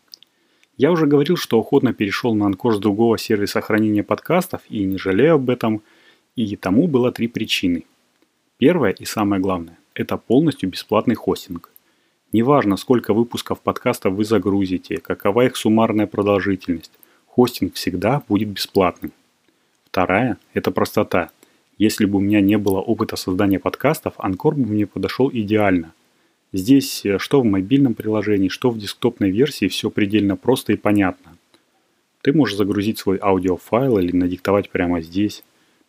Я 0.77 0.93
уже 0.93 1.07
говорил, 1.07 1.37
что 1.37 1.59
охотно 1.59 1.93
перешел 1.93 2.37
на 2.37 2.45
Anchor 2.45 2.75
с 2.75 2.79
другого 2.79 3.19
сервиса 3.19 3.61
хранения 3.61 4.05
подкастов 4.05 4.61
и 4.69 4.85
не 4.85 4.99
жалею 4.99 5.35
об 5.35 5.51
этом, 5.51 5.83
и 6.37 6.55
тому 6.55 6.87
было 6.87 7.11
три 7.11 7.27
причины– 7.27 7.87
Первое 8.61 8.91
и 8.91 9.07
самое 9.07 9.41
главное– 9.41 9.79
это 9.95 10.19
полностью 10.19 10.69
бесплатный 10.69 11.15
хостинг. 11.15 11.71
Неважно, 12.31 12.77
сколько 12.77 13.15
выпусков 13.15 13.63
подкаста 13.63 14.11
вы 14.11 14.27
загрузите, 14.27 14.99
какова 14.99 15.47
их 15.47 15.57
суммарная 15.57 16.07
продолжительность, 16.07 16.93
хостинг 17.27 17.77
всегда 17.77 18.23
будет 18.29 18.51
бесплатным. 18.51 19.13
Вторая– 19.87 20.37
это 20.53 20.73
простота. 20.73 21.31
Если 21.79 22.05
бы 22.05 22.19
у 22.19 22.21
меня 22.21 22.43
не 22.43 22.59
было 22.59 22.81
опыта 22.81 23.17
создания 23.17 23.59
подкастов, 23.59 24.13
Анкор 24.19 24.55
бы 24.57 24.67
мне 24.67 24.87
подошел 24.87 25.31
идеально. 25.33 25.95
Здесь 26.53 27.07
э, 27.07 27.19
что 27.19 27.41
в 27.41 27.47
мобильном 27.47 27.95
приложении, 27.95 28.49
что 28.49 28.69
в 28.69 28.77
десктопной 28.77 29.31
версии 29.31 29.69
все 29.69 29.89
предельно 29.89 30.37
просто 30.37 30.75
и 30.75 30.77
понятно. 30.77 31.39
Ты 32.21 32.35
можешь 32.35 32.59
загрузить 32.59 32.99
свой 32.99 33.17
аудиофайл 33.23 33.97
или 33.99 34.15
надиктовать 34.15 34.69
прямо 34.69 35.01
здесь. 35.01 35.45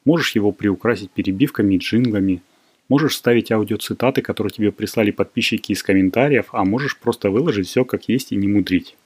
Можешь 0.06 0.36
его 0.36 0.54
приукрасить 0.54 1.12
перебивками 1.12 1.76
и 1.76 1.78
джинглами– 1.78 2.42
Можешь 2.92 3.16
ставить 3.16 3.54
аудиоцитаты, 3.54 4.22
которые 4.22 4.52
тебе 4.52 4.70
прислали 4.74 5.12
подписчики 5.12 5.72
из 5.72 5.82
комментариев, 5.82 6.50
а 6.52 6.66
можешь 6.66 6.98
просто 6.98 7.30
выложить 7.30 7.70
все 7.70 7.86
как 7.86 8.10
есть 8.10 8.34
и 8.34 8.36
не 8.36 8.50
мудрить. 8.50 8.98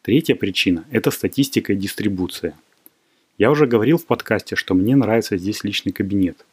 Третья 0.00 0.34
причина– 0.34 0.86
это 0.90 1.10
статистика 1.10 1.74
и 1.74 1.76
дистрибуция. 1.76 2.54
Я 3.36 3.50
уже 3.50 3.66
говорил 3.66 3.98
в 3.98 4.06
подкасте, 4.06 4.56
что 4.56 4.72
мне 4.72 4.96
нравится 4.96 5.36
здесь 5.36 5.62
личный 5.62 5.92
кабинет. 5.92 6.46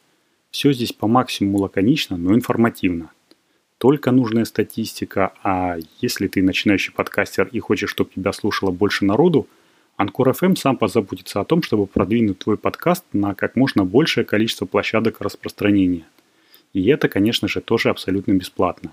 Все 0.50 0.74
здесь 0.74 0.92
по 0.92 1.06
максимуму 1.06 1.60
лаконично, 1.60 2.18
но 2.18 2.34
информативно. 2.34 3.10
Только 3.78 4.10
нужная 4.10 4.44
статистика, 4.44 5.32
а 5.42 5.78
если 6.02 6.26
ты 6.28 6.42
начинающий 6.42 6.92
подкастер 6.92 7.48
и 7.52 7.58
хочешь, 7.58 7.88
чтобы 7.88 8.10
тебя 8.14 8.34
слушало 8.34 8.70
больше 8.70 9.06
народу, 9.06 9.48
Анкор 9.96 10.28
FM 10.28 10.56
сам 10.56 10.76
позаботится 10.76 11.40
о 11.40 11.46
том, 11.46 11.62
чтобы 11.62 11.86
продвинуть 11.86 12.40
твой 12.40 12.58
подкаст 12.58 13.06
на 13.14 13.34
как 13.34 13.56
можно 13.56 13.86
большее 13.86 14.26
количество 14.26 14.66
площадок 14.66 15.22
распространения. 15.22 16.04
И 16.74 16.86
это, 16.88 17.08
конечно 17.08 17.48
же, 17.48 17.60
тоже 17.60 17.88
абсолютно 17.88 18.32
бесплатно. 18.32 18.92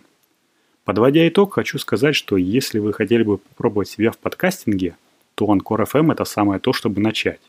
Подводя 0.85 1.27
итог, 1.27 1.55
хочу 1.55 1.77
сказать, 1.77 2.15
что 2.15 2.38
если 2.38 2.79
вы 2.79 2.93
хотели 2.93 3.23
бы 3.23 3.38
попробовать 3.38 3.89
себя 3.89 4.11
в 4.11 4.17
подкастинге, 4.17 4.95
то 5.35 5.45
Anchor 5.45 5.85
FM 5.85 6.13
это 6.13 6.23
самое 6.23 6.59
то, 6.59 6.73
чтобы 6.73 7.01
начать. 7.01 7.41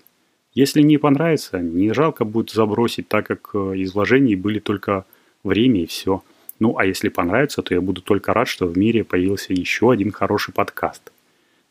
Если 0.55 0.83
не 0.83 0.99
понравится, 0.99 1.61
не 1.61 1.93
жалко 1.93 2.25
будет 2.25 2.51
забросить, 2.51 3.09
так 3.09 3.27
как 3.27 3.51
э, 3.55 3.59
изложений 3.83 4.37
были 4.37 4.59
только 4.59 5.07
время 5.45 5.83
и 5.83 5.87
все. 5.87 6.23
Ну 6.59 6.77
а 6.77 6.85
если 6.85 7.09
понравится, 7.09 7.63
то 7.63 7.75
я 7.75 7.81
буду 7.81 8.03
только 8.03 8.35
рад, 8.35 8.49
что 8.49 8.67
в 8.67 8.77
мире 8.77 9.03
появился 9.03 9.53
еще 9.55 9.91
один 9.91 10.13
хороший 10.13 10.53
подкаст. 10.53 11.11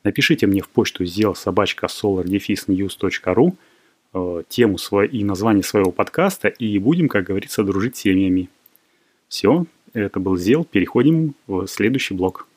Напишите 0.04 0.48
мне 0.48 0.62
в 0.62 0.70
почту 0.70 1.06
сделал 1.06 1.36
собачка 1.36 1.86
solardefisnews.ru 1.86 3.54
э, 4.14 4.44
тему 4.50 4.78
свой, 4.78 5.08
и 5.08 5.24
название 5.24 5.64
своего 5.64 5.92
подкаста 5.92 6.48
и 6.48 6.78
будем, 6.80 7.08
как 7.08 7.26
говорится, 7.26 7.64
дружить 7.64 7.96
семьями. 7.96 8.50
Все, 9.28 9.66
это 9.94 10.20
был 10.20 10.38
Зел. 10.38 10.66
Переходим 10.66 11.36
в 11.48 11.68
следующий 11.68 12.14
блок. 12.14 12.48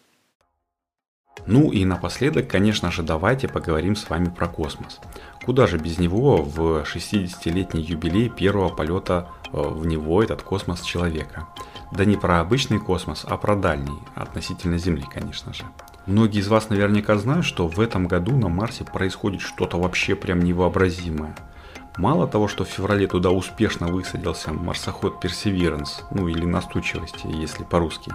Ну 1.47 1.73
и 1.73 1.85
напоследок, 1.85 2.49
конечно 2.49 2.91
же, 2.91 3.03
давайте 3.03 3.49
поговорим 3.49 3.97
с 3.97 4.09
вами 4.09 4.33
про 4.35 4.49
космос. 4.49 5.01
Куда 5.45 5.67
же 5.67 5.77
без 5.77 5.99
него 5.99 6.43
в 6.43 6.85
60-летний 6.85 7.83
юбилей 7.83 8.31
первого 8.31 8.71
полета 8.71 9.29
э, 9.53 9.61
в 9.61 9.87
него 9.87 10.23
этот 10.23 10.43
космос 10.43 10.81
человека. 10.81 11.49
Да 11.93 12.07
не 12.07 12.17
про 12.17 12.41
обычный 12.41 12.79
космос, 12.79 13.27
а 13.29 13.37
про 13.37 13.55
дальний, 13.55 13.99
относительно 14.15 14.79
Земли, 14.79 15.05
конечно 15.13 15.53
же. 15.53 15.65
Многие 16.07 16.41
из 16.41 16.49
вас 16.49 16.71
наверняка 16.71 17.17
знают, 17.19 17.45
что 17.45 17.69
в 17.69 17.79
этом 17.79 18.07
году 18.07 18.37
на 18.37 18.49
Марсе 18.49 18.85
происходит 18.85 19.43
что-то 19.43 19.79
вообще 19.79 20.15
прям 20.15 20.41
невообразимое. 20.41 21.37
Мало 21.99 22.27
того, 22.27 22.49
что 22.49 22.65
в 22.65 22.69
феврале 22.69 23.07
туда 23.07 23.31
успешно 23.31 23.89
высадился 23.89 24.53
марсоход 24.53 25.23
Perseverance, 25.23 26.05
ну 26.11 26.27
или 26.27 26.45
настойчивости, 26.45 27.27
если 27.27 27.65
по-русски, 27.65 28.13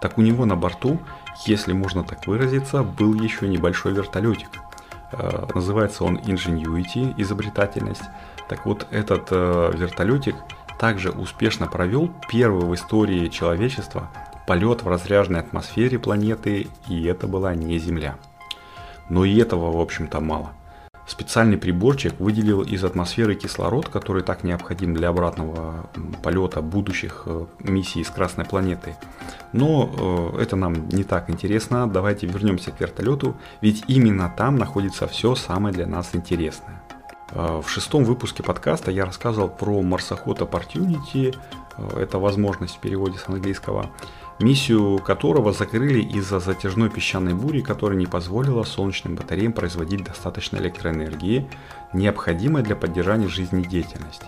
так 0.00 0.18
у 0.18 0.22
него 0.22 0.44
на 0.44 0.54
борту, 0.54 1.00
если 1.46 1.72
можно 1.72 2.04
так 2.04 2.26
выразиться, 2.26 2.82
был 2.82 3.14
еще 3.14 3.48
небольшой 3.48 3.92
вертолетик. 3.92 4.48
Э, 5.12 5.46
называется 5.54 6.04
он 6.04 6.16
Ingenuity, 6.18 7.14
изобретательность. 7.16 8.04
Так 8.48 8.66
вот, 8.66 8.86
этот 8.90 9.28
э, 9.30 9.72
вертолетик 9.74 10.36
также 10.78 11.10
успешно 11.10 11.66
провел 11.66 12.10
первый 12.28 12.64
в 12.64 12.74
истории 12.74 13.28
человечества 13.28 14.10
полет 14.46 14.82
в 14.82 14.88
разряженной 14.88 15.40
атмосфере 15.40 15.98
планеты, 15.98 16.68
и 16.86 17.04
это 17.04 17.26
была 17.26 17.54
не 17.54 17.78
Земля. 17.78 18.16
Но 19.10 19.24
и 19.24 19.36
этого, 19.36 19.70
в 19.70 19.80
общем-то, 19.80 20.20
мало. 20.20 20.52
Специальный 21.08 21.56
приборчик 21.56 22.20
выделил 22.20 22.60
из 22.60 22.84
атмосферы 22.84 23.34
кислород, 23.34 23.88
который 23.88 24.22
так 24.22 24.44
необходим 24.44 24.92
для 24.92 25.08
обратного 25.08 25.88
полета 26.22 26.60
будущих 26.60 27.22
э, 27.24 27.46
миссий 27.60 28.04
с 28.04 28.10
Красной 28.10 28.44
планеты. 28.44 28.94
Но 29.54 30.34
э, 30.36 30.42
это 30.42 30.54
нам 30.56 30.86
не 30.90 31.04
так 31.04 31.30
интересно. 31.30 31.88
Давайте 31.88 32.26
вернемся 32.26 32.72
к 32.72 32.80
вертолету, 32.80 33.36
ведь 33.62 33.84
именно 33.88 34.30
там 34.36 34.56
находится 34.56 35.08
все 35.08 35.34
самое 35.34 35.74
для 35.74 35.86
нас 35.86 36.10
интересное. 36.12 36.82
Э, 37.30 37.62
в 37.64 37.70
шестом 37.70 38.04
выпуске 38.04 38.42
подкаста 38.42 38.90
я 38.90 39.06
рассказывал 39.06 39.48
про 39.48 39.80
марсоход 39.80 40.40
Opportunity, 40.40 41.34
это 41.96 42.18
возможность 42.18 42.76
в 42.76 42.80
переводе 42.80 43.18
с 43.18 43.28
английского, 43.28 43.86
миссию 44.38 44.98
которого 44.98 45.52
закрыли 45.52 46.00
из-за 46.00 46.38
затяжной 46.38 46.90
песчаной 46.90 47.34
бури, 47.34 47.60
которая 47.60 47.98
не 47.98 48.06
позволила 48.06 48.62
солнечным 48.62 49.16
батареям 49.16 49.52
производить 49.52 50.04
достаточно 50.04 50.56
электроэнергии, 50.58 51.48
необходимой 51.92 52.62
для 52.62 52.76
поддержания 52.76 53.28
жизнедеятельности. 53.28 54.26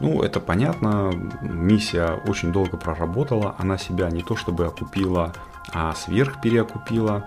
Ну, 0.00 0.22
это 0.22 0.40
понятно, 0.40 1.10
миссия 1.40 2.20
очень 2.26 2.52
долго 2.52 2.76
проработала, 2.76 3.54
она 3.58 3.78
себя 3.78 4.10
не 4.10 4.22
то 4.22 4.36
чтобы 4.36 4.66
окупила, 4.66 5.32
а 5.72 5.94
сверх 5.94 6.40
переокупила. 6.40 7.24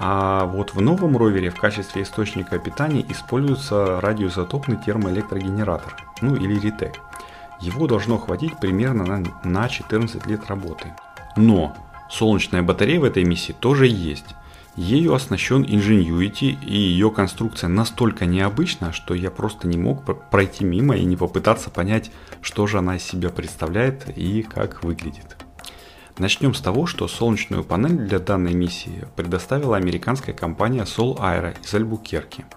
А 0.00 0.44
вот 0.46 0.74
в 0.74 0.80
новом 0.80 1.16
ровере 1.16 1.50
в 1.50 1.60
качестве 1.60 2.02
источника 2.02 2.58
питания 2.58 3.04
используется 3.08 4.00
радиоизотопный 4.00 4.76
термоэлектрогенератор, 4.76 5.96
ну 6.20 6.34
или 6.34 6.58
РИТЭК. 6.58 6.96
Его 7.60 7.86
должно 7.86 8.18
хватить 8.18 8.58
примерно 8.58 9.24
на 9.44 9.68
14 9.68 10.26
лет 10.26 10.48
работы. 10.48 10.92
Но 11.36 11.76
солнечная 12.10 12.62
батарея 12.62 13.00
в 13.00 13.04
этой 13.04 13.24
миссии 13.24 13.52
тоже 13.52 13.86
есть. 13.86 14.26
Ею 14.76 15.14
оснащен 15.14 15.62
Ingenuity, 15.62 16.56
и 16.66 16.76
ее 16.76 17.10
конструкция 17.10 17.68
настолько 17.68 18.26
необычна, 18.26 18.92
что 18.92 19.14
я 19.14 19.30
просто 19.30 19.68
не 19.68 19.76
мог 19.76 20.30
пройти 20.30 20.64
мимо 20.64 20.96
и 20.96 21.04
не 21.04 21.16
попытаться 21.16 21.70
понять, 21.70 22.10
что 22.40 22.66
же 22.66 22.78
она 22.78 22.96
из 22.96 23.04
себя 23.04 23.30
представляет 23.30 24.16
и 24.16 24.42
как 24.42 24.82
выглядит. 24.82 25.36
Начнем 26.18 26.54
с 26.54 26.60
того, 26.60 26.86
что 26.86 27.06
солнечную 27.06 27.64
панель 27.64 27.96
для 27.96 28.18
данной 28.18 28.54
миссии 28.54 29.04
предоставила 29.16 29.76
американская 29.76 30.34
компания 30.34 30.82
Sol 30.82 31.18
Aero 31.18 31.54
из 31.62 31.72
Альбукерки– 31.74 32.44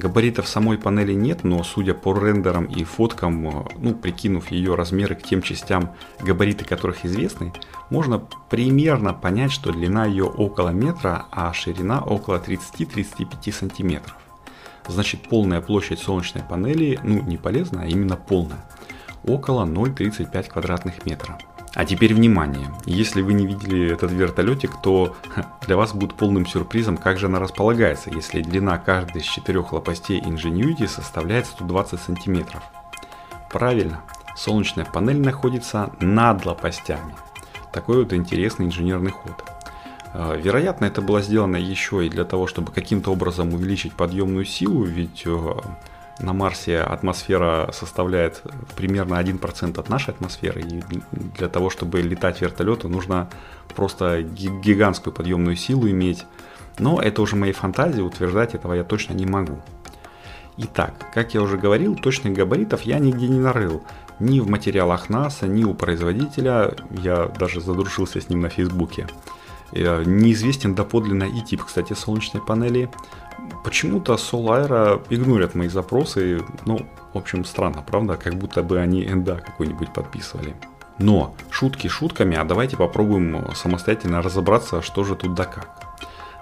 Габаритов 0.00 0.48
самой 0.48 0.78
панели 0.78 1.12
нет, 1.12 1.44
но 1.44 1.62
судя 1.62 1.92
по 1.92 2.18
рендерам 2.18 2.64
и 2.64 2.84
фоткам, 2.84 3.46
э, 3.46 3.64
ну, 3.76 3.92
прикинув 3.94 4.50
ее 4.50 4.74
размеры 4.74 5.14
к 5.14 5.22
тем 5.22 5.42
частям, 5.42 5.90
габариты 6.20 6.64
которых 6.64 7.04
известны, 7.04 7.52
можно 7.90 8.26
примерно 8.48 9.12
понять, 9.12 9.52
что 9.52 9.72
длина 9.72 10.06
ее 10.06 10.24
около 10.24 10.70
метра, 10.70 11.26
а 11.30 11.52
ширина 11.52 12.00
около 12.00 12.38
30-35 12.38 13.52
сантиметров. 13.52 14.16
Значит, 14.88 15.28
полная 15.28 15.60
площадь 15.60 15.98
солнечной 15.98 16.44
панели, 16.44 16.98
ну, 17.04 17.20
не 17.20 17.36
полезна, 17.36 17.82
а 17.82 17.86
именно 17.86 18.16
полная, 18.16 18.64
около 19.26 19.66
0,35 19.66 20.48
квадратных 20.48 21.04
метров. 21.04 21.36
А 21.74 21.84
теперь 21.84 22.14
внимание, 22.14 22.68
если 22.84 23.22
вы 23.22 23.32
не 23.32 23.46
видели 23.46 23.92
этот 23.92 24.10
вертолетик, 24.10 24.72
то 24.82 25.16
для 25.66 25.76
вас 25.76 25.92
будет 25.92 26.14
полным 26.14 26.44
сюрпризом, 26.44 26.96
как 26.96 27.18
же 27.18 27.26
она 27.26 27.38
располагается, 27.38 28.10
если 28.10 28.42
длина 28.42 28.76
каждой 28.78 29.22
из 29.22 29.24
четырех 29.24 29.72
лопастей 29.72 30.20
Ingenuity 30.20 30.88
составляет 30.88 31.46
120 31.46 32.00
сантиметров. 32.00 32.62
Правильно, 33.50 34.00
солнечная 34.36 34.84
панель 34.84 35.20
находится 35.20 35.92
над 36.00 36.44
лопастями. 36.44 37.14
Такой 37.72 38.02
вот 38.02 38.12
интересный 38.12 38.66
инженерный 38.66 39.12
ход. 39.12 39.44
А, 40.12 40.34
вероятно, 40.34 40.86
это 40.86 41.02
было 41.02 41.22
сделано 41.22 41.56
еще 41.56 42.04
и 42.04 42.10
для 42.10 42.24
того, 42.24 42.48
чтобы 42.48 42.72
каким-то 42.72 43.12
образом 43.12 43.54
увеличить 43.54 43.92
подъемную 43.92 44.44
силу, 44.44 44.82
ведь 44.82 45.22
э, 45.24 45.54
на 46.20 46.32
Марсе 46.32 46.78
атмосфера 46.78 47.70
составляет 47.72 48.42
примерно 48.76 49.14
1% 49.14 49.78
от 49.78 49.88
нашей 49.88 50.10
атмосферы, 50.10 50.60
и 50.62 50.82
для 51.36 51.48
того, 51.48 51.70
чтобы 51.70 52.00
летать 52.02 52.40
вертолету, 52.40 52.88
нужно 52.88 53.28
просто 53.74 54.22
гигантскую 54.22 55.12
подъемную 55.12 55.56
силу 55.56 55.88
иметь. 55.88 56.24
Но 56.78 57.00
это 57.00 57.22
уже 57.22 57.36
мои 57.36 57.52
фантазии, 57.52 58.00
утверждать 58.00 58.54
этого 58.54 58.74
я 58.74 58.84
точно 58.84 59.14
не 59.14 59.26
могу. 59.26 59.60
Итак, 60.56 60.94
как 61.14 61.34
я 61.34 61.42
уже 61.42 61.56
говорил, 61.56 61.96
точных 61.96 62.34
габаритов 62.34 62.82
я 62.82 62.98
нигде 62.98 63.28
не 63.28 63.38
нарыл. 63.38 63.82
Ни 64.18 64.40
в 64.40 64.48
материалах 64.48 65.08
НАСА, 65.08 65.46
ни 65.46 65.64
у 65.64 65.72
производителя, 65.72 66.74
я 66.90 67.26
даже 67.26 67.60
задружился 67.60 68.20
с 68.20 68.28
ним 68.28 68.40
на 68.40 68.50
Фейсбуке. 68.50 69.06
Э, 69.72 70.02
неизвестен 70.04 70.74
доподлинно 70.74 71.24
и 71.24 71.40
тип, 71.40 71.64
кстати, 71.64 71.92
солнечной 71.92 72.42
панели. 72.42 72.90
Почему-то 73.64 74.14
Solaira 74.14 75.02
игнорят 75.10 75.54
мои 75.54 75.68
запросы, 75.68 76.42
ну, 76.66 76.86
в 77.12 77.18
общем, 77.18 77.44
странно, 77.44 77.82
правда? 77.82 78.16
Как 78.16 78.34
будто 78.34 78.62
бы 78.62 78.78
они 78.78 79.04
NDA 79.04 79.40
какой-нибудь 79.40 79.92
подписывали. 79.92 80.54
Но, 80.98 81.34
шутки 81.50 81.88
шутками, 81.88 82.36
а 82.36 82.44
давайте 82.44 82.76
попробуем 82.76 83.54
самостоятельно 83.54 84.22
разобраться, 84.22 84.82
что 84.82 85.02
же 85.04 85.16
тут 85.16 85.34
да 85.34 85.44
как. 85.44 85.90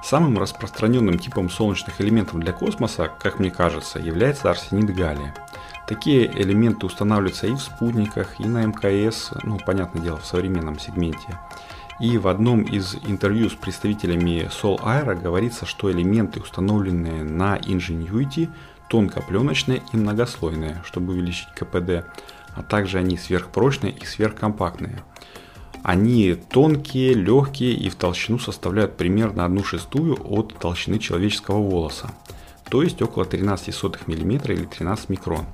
Самым 0.03 0.39
распространенным 0.39 1.19
типом 1.19 1.51
солнечных 1.51 2.01
элементов 2.01 2.41
для 2.41 2.53
космоса, 2.53 3.11
как 3.21 3.39
мне 3.39 3.51
кажется, 3.51 3.99
является 3.99 4.51
арсенид 4.51 4.95
галлия. 4.95 5.35
Такие 5.87 6.27
элементы 6.27 6.87
устанавливаются 6.87 7.47
и 7.47 7.53
в 7.53 7.61
спутниках, 7.61 8.41
и 8.41 8.47
на 8.47 8.65
МКС, 8.65 9.33
ну, 9.43 9.59
понятное 9.59 10.03
дело, 10.03 10.19
в 10.19 10.27
современном 10.27 10.79
сегменте. 10.79 11.39
И 12.01 12.17
в 12.17 12.29
одном 12.29 12.63
из 12.63 12.95
интервью 13.07 13.51
с 13.51 13.55
представителями 13.55 14.49
Sol 14.51 14.79
Aero 14.81 15.21
говорится, 15.21 15.67
что 15.67 15.91
элементы, 15.91 16.41
установленные 16.41 17.25
на 17.25 17.57
Ingenuity, 17.59 18.49
тонкопленочные 18.89 19.83
и 19.93 19.97
многослойные, 19.97 20.81
чтобы 20.85 21.13
увеличить 21.13 21.49
КПД, 21.57 22.07
а 22.55 22.63
также 22.63 22.99
они 22.99 23.17
сверхпрочные 23.17 23.93
и 23.93 24.05
сверхкомпактные. 24.05 25.03
Они 25.83 26.35
тонкие, 26.35 27.15
легкие 27.15 27.73
и 27.73 27.89
в 27.89 27.97
толщину 27.97 28.39
составляют 28.39 28.97
примерно 28.97 29.45
1 29.45 29.65
шестую 29.65 30.17
от 30.21 30.57
толщины 30.59 30.99
человеческого 30.99 31.59
волоса, 31.59 32.11
то 32.69 32.83
есть 32.83 33.03
около 33.03 33.25
13 33.25 33.75
мм 34.07 34.53
или 34.53 34.65
13 34.65 35.09
микрон. 35.09 35.47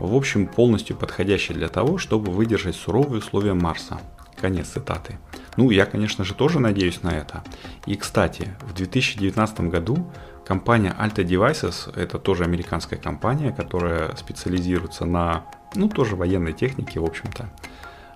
В 0.00 0.14
общем, 0.14 0.46
полностью 0.46 0.96
подходящие 0.96 1.56
для 1.56 1.68
того, 1.68 1.98
чтобы 1.98 2.32
выдержать 2.32 2.76
суровые 2.76 3.18
условия 3.20 3.54
Марса. 3.54 4.00
Конец 4.40 4.68
цитаты. 4.68 5.18
Ну, 5.56 5.70
я, 5.70 5.86
конечно 5.86 6.24
же, 6.24 6.34
тоже 6.34 6.60
надеюсь 6.60 7.02
на 7.02 7.10
это. 7.10 7.42
И, 7.86 7.96
кстати, 7.96 8.54
в 8.62 8.74
2019 8.74 9.60
году 9.62 10.10
компания 10.46 10.94
Alta 10.98 11.24
Devices, 11.24 11.94
это 11.98 12.18
тоже 12.18 12.44
американская 12.44 12.98
компания, 12.98 13.52
которая 13.52 14.14
специализируется 14.16 15.04
на, 15.04 15.44
ну, 15.74 15.88
тоже 15.88 16.16
военной 16.16 16.52
технике, 16.52 17.00
в 17.00 17.04
общем-то, 17.04 17.48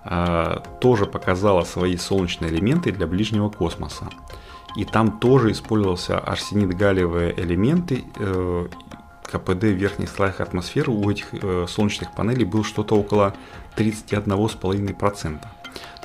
а, 0.03 0.63
тоже 0.81 1.05
показала 1.05 1.63
свои 1.63 1.97
солнечные 1.97 2.51
элементы 2.51 2.91
для 2.91 3.07
ближнего 3.07 3.49
космоса. 3.49 4.09
И 4.75 4.85
там 4.85 5.19
тоже 5.19 5.51
использовался 5.51 6.19
арсенид 6.19 6.75
галлиевые 6.75 7.33
элементы, 7.39 8.03
э, 8.17 8.67
КПД 9.23 9.63
в 9.63 9.75
верхних 9.75 10.09
слоях 10.09 10.41
атмосферы 10.41 10.91
у 10.91 11.09
этих 11.09 11.27
э, 11.33 11.65
солнечных 11.67 12.13
панелей 12.13 12.45
был 12.45 12.63
что-то 12.63 12.95
около 12.95 13.35
31,5%. 13.77 15.37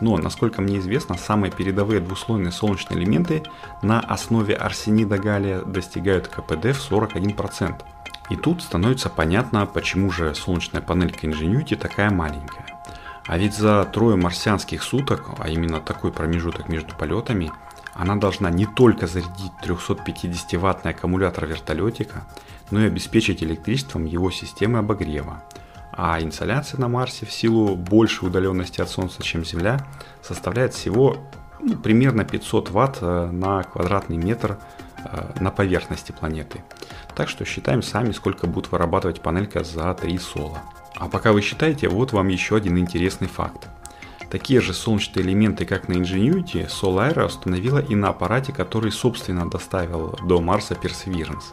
Но, 0.00 0.16
насколько 0.16 0.60
мне 0.60 0.78
известно, 0.78 1.16
самые 1.16 1.50
передовые 1.50 2.00
двуслойные 2.00 2.52
солнечные 2.52 2.98
элементы 2.98 3.42
на 3.82 4.00
основе 4.00 4.54
арсенида 4.54 5.18
галлия 5.18 5.62
достигают 5.62 6.28
КПД 6.28 6.76
в 6.76 6.92
41%. 6.92 7.82
И 8.30 8.36
тут 8.36 8.62
становится 8.62 9.10
понятно, 9.10 9.66
почему 9.66 10.10
же 10.10 10.34
солнечная 10.34 10.80
панелька 10.80 11.26
Ingenuity 11.26 11.76
такая 11.76 12.10
маленькая. 12.10 12.66
А 13.26 13.38
ведь 13.38 13.54
за 13.54 13.84
трое 13.84 14.16
марсианских 14.16 14.82
суток, 14.82 15.30
а 15.38 15.48
именно 15.48 15.80
такой 15.80 16.12
промежуток 16.12 16.68
между 16.68 16.94
полетами, 16.94 17.50
она 17.94 18.16
должна 18.16 18.50
не 18.50 18.66
только 18.66 19.06
зарядить 19.06 19.52
350-ваттный 19.62 20.90
аккумулятор 20.90 21.46
вертолетика, 21.46 22.26
но 22.70 22.80
и 22.80 22.86
обеспечить 22.86 23.42
электричеством 23.42 24.04
его 24.04 24.30
системы 24.30 24.80
обогрева. 24.80 25.42
А 25.96 26.20
инсоляция 26.20 26.80
на 26.80 26.88
Марсе 26.88 27.24
в 27.24 27.32
силу 27.32 27.76
большей 27.76 28.26
удаленности 28.26 28.80
от 28.80 28.88
Солнца, 28.88 29.22
чем 29.22 29.44
Земля, 29.44 29.86
составляет 30.22 30.74
всего 30.74 31.16
ну, 31.60 31.76
примерно 31.76 32.24
500 32.24 32.70
ватт 32.70 32.98
э, 33.00 33.30
на 33.30 33.62
квадратный 33.62 34.16
метр 34.16 34.58
э, 35.04 35.32
на 35.40 35.50
поверхности 35.50 36.12
планеты. 36.12 36.62
Так 37.14 37.28
что 37.28 37.44
считаем 37.44 37.82
сами, 37.82 38.10
сколько 38.10 38.48
будет 38.48 38.72
вырабатывать 38.72 39.20
панелька 39.20 39.62
за 39.62 39.94
3 39.94 40.18
сола. 40.18 40.62
А 40.96 41.08
пока 41.08 41.32
вы 41.32 41.42
считаете, 41.42 41.88
вот 41.88 42.12
вам 42.12 42.28
еще 42.28 42.56
один 42.56 42.76
интересный 42.76 43.28
факт. 43.28 43.68
Такие 44.30 44.60
же 44.60 44.74
солнечные 44.74 45.24
элементы, 45.24 45.64
как 45.64 45.86
на 45.86 45.92
Ingenuity, 45.92 46.68
Solar 46.68 47.24
установила 47.24 47.78
и 47.78 47.94
на 47.94 48.08
аппарате, 48.08 48.52
который 48.52 48.90
собственно 48.90 49.48
доставил 49.48 50.18
до 50.24 50.40
Марса 50.40 50.74
Perseverance. 50.74 51.52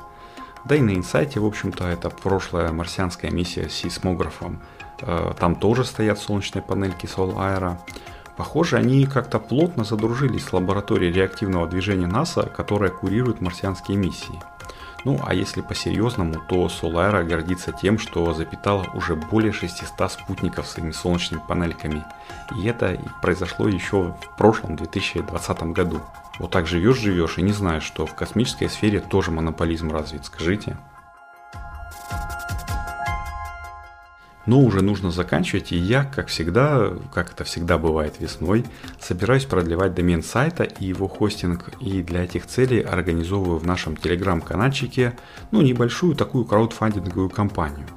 Да 0.66 0.76
и 0.76 0.82
на 0.82 0.96
Инсайте, 0.96 1.40
в 1.40 1.46
общем-то, 1.46 1.86
это 1.86 2.10
прошлая 2.10 2.72
марсианская 2.72 3.32
миссия 3.32 3.68
с 3.68 3.74
сейсмографом. 3.74 4.62
Э, 5.02 5.34
там 5.40 5.56
тоже 5.56 5.86
стоят 5.86 6.20
солнечные 6.20 6.62
панельки 6.62 7.06
Solar. 7.06 7.78
Похоже, 8.38 8.78
они 8.78 9.06
как-то 9.06 9.40
плотно 9.40 9.84
задружились 9.84 10.46
с 10.46 10.54
лабораторией 10.54 11.12
реактивного 11.12 11.68
движения 11.68 12.08
НАСА, 12.08 12.44
которая 12.44 12.92
курирует 12.92 13.42
марсианские 13.42 13.98
миссии. 13.98 14.40
Ну 15.04 15.20
а 15.26 15.34
если 15.34 15.62
по-серьезному, 15.62 16.36
то 16.48 16.68
Solara 16.68 17.24
гордится 17.24 17.72
тем, 17.72 17.98
что 17.98 18.34
запитала 18.34 18.86
уже 18.94 19.16
более 19.16 19.52
600 19.52 20.12
спутников 20.12 20.68
своими 20.68 20.92
солнечными 20.92 21.42
панельками. 21.48 22.04
И 22.58 22.66
это 22.68 22.98
произошло 23.22 23.68
еще 23.68 24.16
в 24.22 24.38
прошлом 24.38 24.76
2020 24.76 25.64
году. 25.74 26.02
Вот 26.38 26.52
так 26.52 26.68
живешь-живешь 26.68 27.38
и 27.40 27.42
не 27.42 27.52
знаешь, 27.52 27.84
что 27.84 28.06
в 28.06 28.14
космической 28.14 28.68
сфере 28.68 29.00
тоже 29.00 29.32
монополизм 29.32 29.92
развит, 29.92 30.26
скажите. 30.26 30.78
Но 34.46 34.60
уже 34.60 34.82
нужно 34.82 35.12
заканчивать, 35.12 35.72
и 35.72 35.78
я, 35.78 36.04
как 36.04 36.28
всегда, 36.28 36.94
как 37.14 37.32
это 37.32 37.44
всегда 37.44 37.78
бывает 37.78 38.16
весной, 38.20 38.66
собираюсь 39.00 39.46
продлевать 39.46 39.94
домен 39.94 40.24
сайта 40.24 40.64
и 40.64 40.86
его 40.86 41.08
хостинг, 41.08 41.70
и 41.80 42.02
для 42.02 42.24
этих 42.24 42.48
целей 42.48 42.82
организовываю 42.82 43.60
в 43.60 43.66
нашем 43.68 43.96
телеграм-канальчике 43.96 45.14
ну, 45.52 45.62
небольшую 45.62 46.16
такую 46.16 46.46
краудфандинговую 46.46 47.30
кампанию. 47.30 47.88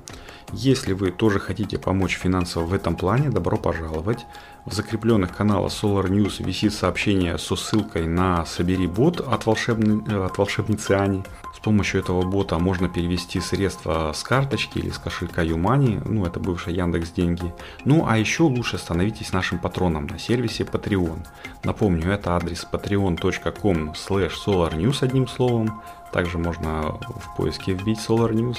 Если 0.53 0.93
вы 0.93 1.11
тоже 1.11 1.41
хотите 1.41 1.79
помочь 1.79 2.17
финансово 2.17 2.65
в 2.65 2.75
этом 2.75 2.95
плане, 2.95 3.31
добро 3.31 3.57
пожаловать. 3.57 4.25
В 4.67 4.73
закрепленных 4.73 5.37
каналах 5.37 5.73
Solar 5.73 6.09
News 6.09 6.45
висит 6.45 6.73
сообщение 6.73 7.39
со 7.39 7.57
ссылкой 7.57 8.07
на 8.07 8.47
«Собери 8.47 8.87
бот» 8.87 9.21
от, 9.21 9.47
волшебни... 9.47 10.03
Э, 10.09 10.27
от 10.27 10.39
волшебницы 10.39 10.93
Ани 10.93 11.25
помощью 11.65 12.03
этого 12.03 12.23
бота 12.23 12.59
можно 12.59 12.89
перевести 12.91 13.41
средства 13.41 14.13
с 14.15 14.23
карточки 14.23 14.79
или 14.79 14.91
с 14.91 14.99
кошелька 14.99 15.43
Юмани, 15.43 16.01
ну 16.05 16.27
это 16.27 16.39
бывшие 16.39 16.77
Яндекс 16.77 17.11
деньги. 17.11 17.53
Ну 17.87 18.07
а 18.07 18.19
еще 18.19 18.43
лучше 18.43 18.77
становитесь 18.77 19.33
нашим 19.33 19.59
патроном 19.59 20.07
на 20.07 20.19
сервисе 20.19 20.65
Patreon. 20.65 21.27
Напомню, 21.65 22.13
это 22.13 22.37
адрес 22.37 22.67
patreon.com 22.71 23.93
slash 23.93 24.33
solarnews 24.47 25.03
одним 25.03 25.27
словом. 25.27 25.83
Также 26.13 26.37
можно 26.37 26.99
в 27.01 27.35
поиске 27.37 27.73
вбить 27.73 27.99
Solar 27.99 28.33
News. 28.33 28.59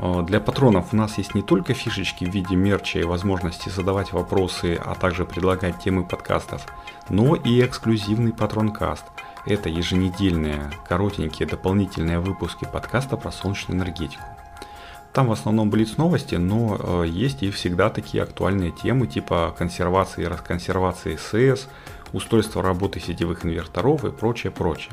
Э, 0.00 0.22
для 0.26 0.40
патронов 0.40 0.92
у 0.92 0.96
нас 0.96 1.18
есть 1.18 1.34
не 1.34 1.42
только 1.42 1.74
фишечки 1.74 2.24
в 2.24 2.34
виде 2.34 2.56
мерча 2.56 2.98
и 2.98 3.04
возможности 3.04 3.68
задавать 3.68 4.12
вопросы, 4.12 4.78
а 4.84 4.96
также 4.96 5.24
предлагать 5.24 5.78
темы 5.78 6.04
подкастов, 6.04 6.66
но 7.08 7.36
и 7.36 7.64
эксклюзивный 7.64 8.32
патронкаст– 8.32 9.04
это 9.46 9.68
еженедельные, 9.68 10.70
коротенькие 10.88 11.48
дополнительные 11.48 12.18
выпуски 12.18 12.64
подкаста 12.70 13.16
про 13.16 13.30
солнечную 13.30 13.78
энергетику. 13.78 14.22
Там 15.12 15.28
в 15.28 15.32
основном 15.32 15.70
блиц 15.70 15.96
новости, 15.96 16.34
но 16.34 16.76
э, 16.78 17.06
есть 17.08 17.42
и 17.42 17.50
всегда 17.50 17.88
такие 17.88 18.22
актуальные 18.22 18.70
темы 18.70 19.06
типа 19.06 19.54
консервации 19.56 20.24
и 20.24 20.26
расконсервации 20.26 21.16
СС, 21.16 21.68
устройства 22.12 22.62
работы 22.62 23.00
сетевых 23.00 23.46
инверторов 23.46 24.04
и 24.04 24.10
прочее, 24.10 24.50
прочее. 24.50 24.92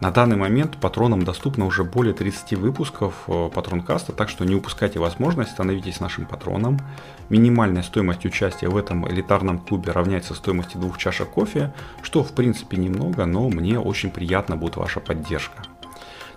На 0.00 0.10
данный 0.10 0.36
момент 0.36 0.78
патронам 0.78 1.24
доступно 1.24 1.66
уже 1.66 1.84
более 1.84 2.14
30 2.14 2.54
выпусков 2.54 3.24
э, 3.26 3.50
патронкаста, 3.54 4.12
так 4.12 4.30
что 4.30 4.46
не 4.46 4.54
упускайте 4.54 4.98
возможность, 4.98 5.50
становитесь 5.50 6.00
нашим 6.00 6.24
патроном. 6.24 6.80
Минимальная 7.28 7.82
стоимость 7.82 8.24
участия 8.24 8.70
в 8.70 8.78
этом 8.78 9.06
элитарном 9.06 9.58
клубе 9.58 9.92
равняется 9.92 10.34
стоимости 10.34 10.78
двух 10.78 10.96
чашек 10.96 11.28
кофе, 11.28 11.74
что 12.00 12.24
в 12.24 12.32
принципе 12.32 12.78
немного, 12.78 13.26
но 13.26 13.46
мне 13.50 13.78
очень 13.78 14.10
приятно 14.10 14.56
будет 14.56 14.76
ваша 14.76 15.00
поддержка. 15.00 15.62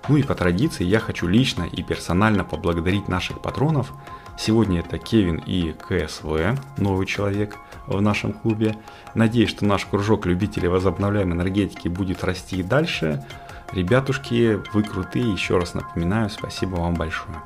Ну 0.10 0.18
и 0.18 0.24
по 0.24 0.36
традиции 0.36 0.84
я 0.84 1.00
хочу 1.00 1.28
лично 1.28 1.64
и 1.64 1.82
персонально 1.84 2.44
поблагодарить 2.44 3.08
наших 3.08 3.42
патронов. 3.42 3.94
Сегодня 4.38 4.82
это 4.82 4.98
Кевин 4.98 5.42
и 5.46 5.72
КСВ, 5.72 6.60
новый 6.78 7.06
человек 7.06 7.58
в 7.88 8.02
нашем 8.02 8.34
клубе. 8.34 8.76
Надеюсь, 9.16 9.50
что 9.50 9.66
наш 9.66 9.86
кружок 9.86 10.26
любителей 10.26 10.68
возобновляемой 10.68 11.38
энергетики 11.38 11.88
будет 11.88 12.26
расти 12.26 12.58
и 12.58 12.64
дальше. 12.64 13.26
Ребятушки, 13.74 14.62
вы 14.74 14.84
крутые, 14.84 15.32
еще 15.32 15.58
раз 15.58 15.74
напоминаю, 15.74 16.30
спасибо 16.30 16.76
вам 16.76 16.94
большое. 16.94 17.42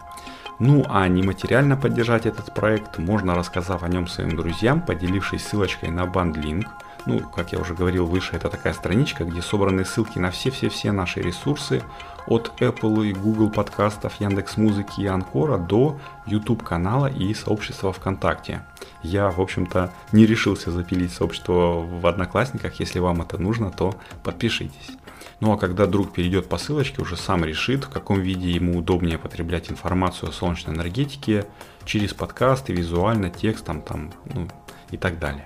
Ну 0.60 0.84
а 0.90 1.08
нематериально 1.08 1.78
поддержать 1.78 2.26
этот 2.26 2.54
проект 2.54 2.98
можно, 2.98 3.34
рассказав 3.34 3.82
о 3.84 3.88
нем 3.88 4.08
своим 4.08 4.36
друзьям, 4.36 4.82
поделившись 4.82 5.46
ссылочкой 5.46 5.90
на 5.90 6.06
бандлинк. 6.06 6.68
Ну, 7.06 7.22
как 7.22 7.54
я 7.54 7.60
уже 7.60 7.74
говорил 7.74 8.06
выше, 8.06 8.36
это 8.36 8.50
такая 8.50 8.74
страничка, 8.74 9.24
где 9.24 9.42
собраны 9.42 9.86
ссылки 9.86 10.20
на 10.20 10.32
все-все-все 10.32 10.92
наши 10.92 11.22
ресурсы, 11.22 11.82
от 12.26 12.52
Apple 12.60 13.08
и 13.08 13.14
Google 13.14 13.50
подкастов, 13.50 14.20
Яндекс 14.20 14.58
Музыки 14.58 15.00
и 15.00 15.06
Анкора 15.06 15.58
до 15.58 15.98
YouTube 16.26 16.62
канала 16.62 17.08
и 17.08 17.34
сообщества 17.34 17.94
ВКонтакте. 17.94 18.64
Я, 19.02 19.30
в 19.30 19.40
общем-то, 19.40 19.94
не 20.12 20.26
решился 20.26 20.72
запилить 20.72 21.14
сообщество 21.14 21.80
в 21.80 22.06
Одноклассниках. 22.06 22.82
Если 22.82 23.00
вам 23.00 23.22
это 23.22 23.38
нужно, 23.38 23.72
то 23.72 23.96
подпишитесь. 24.24 24.98
Ну 25.40 25.52
а 25.52 25.58
когда 25.58 25.86
друг 25.86 26.14
перейдет 26.14 26.50
по 26.50 26.58
ссылочке, 26.58 27.02
уже 27.02 27.16
сам 27.16 27.46
решит, 27.46 27.84
в 27.84 27.90
каком 27.90 28.22
виде 28.22 28.50
ему 28.50 28.78
удобнее 28.80 29.20
потреблять 29.20 29.70
информацию 29.70 30.30
о 30.30 30.32
солнечной 30.32 30.76
энергетике 30.76 31.46
через 31.86 32.14
подкасты, 32.14 32.74
визуально, 32.74 33.30
текстом 33.30 33.82
там, 33.82 34.12
ну, 34.26 34.48
и 34.90 34.98
так 34.98 35.20
далее. 35.20 35.46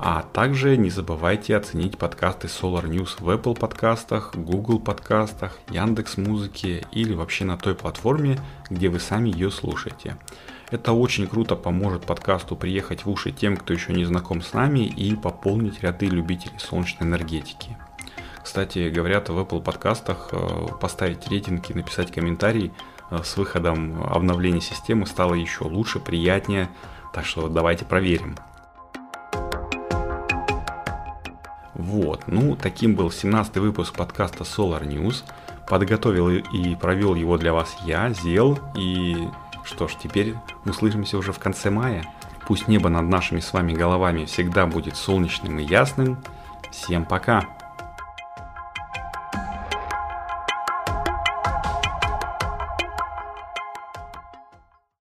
А 0.00 0.22
также 0.22 0.76
не 0.76 0.90
забывайте 0.90 1.56
оценить 1.56 1.98
подкасты 1.98 2.46
Solar 2.46 2.84
News 2.84 3.16
в 3.18 3.28
Apple 3.28 3.58
подкастах, 3.58 4.36
Google 4.36 4.78
подкастах, 4.78 5.58
Яндекс 5.70 6.16
Музыке 6.16 6.86
или 6.92 7.14
вообще 7.14 7.44
на 7.44 7.56
той 7.56 7.74
платформе, 7.74 8.38
где 8.70 8.88
вы 8.88 9.00
сами 9.00 9.30
ее 9.30 9.50
слушаете. 9.50 10.16
Это 10.70 10.92
очень 10.92 11.26
круто 11.26 11.56
поможет 11.56 12.06
подкасту 12.06 12.54
приехать 12.54 13.04
в 13.04 13.10
уши 13.10 13.32
тем, 13.32 13.56
кто 13.56 13.72
еще 13.72 13.92
не 13.92 14.04
знаком 14.04 14.40
с 14.40 14.52
нами 14.52 14.86
и 14.86 15.16
пополнить 15.16 15.82
ряды 15.82 16.06
любителей 16.06 16.58
солнечной 16.60 17.08
энергетики. 17.08 17.76
Кстати, 18.48 18.88
говорят 18.88 19.28
в 19.28 19.38
Apple 19.38 19.60
подкастах 19.60 20.30
э, 20.32 20.68
поставить 20.80 21.28
рейтинг 21.28 21.68
и 21.68 21.74
написать 21.74 22.10
комментарий 22.10 22.72
э, 23.10 23.18
с 23.22 23.36
выходом 23.36 24.02
обновления 24.02 24.62
системы 24.62 25.04
стало 25.04 25.34
еще 25.34 25.64
лучше, 25.64 26.00
приятнее. 26.00 26.70
Так 27.12 27.26
что 27.26 27.48
давайте 27.48 27.84
проверим. 27.84 28.36
Вот, 31.74 32.22
ну 32.26 32.56
таким 32.56 32.94
был 32.94 33.10
17 33.10 33.58
выпуск 33.58 33.94
подкаста 33.94 34.44
Solar 34.44 34.82
News. 34.82 35.24
Подготовил 35.68 36.30
и 36.30 36.74
провел 36.74 37.16
его 37.16 37.36
для 37.36 37.52
вас 37.52 37.76
я, 37.84 38.14
Зел. 38.14 38.58
И 38.74 39.28
что 39.62 39.88
ж, 39.88 39.92
теперь 40.02 40.34
услышимся 40.64 41.18
уже 41.18 41.34
в 41.34 41.38
конце 41.38 41.68
мая. 41.68 42.02
Пусть 42.46 42.66
небо 42.66 42.88
над 42.88 43.10
нашими 43.10 43.40
с 43.40 43.52
вами 43.52 43.74
головами 43.74 44.24
всегда 44.24 44.64
будет 44.64 44.96
солнечным 44.96 45.58
и 45.58 45.64
ясным. 45.64 46.16
Всем 46.70 47.04
пока! 47.04 47.57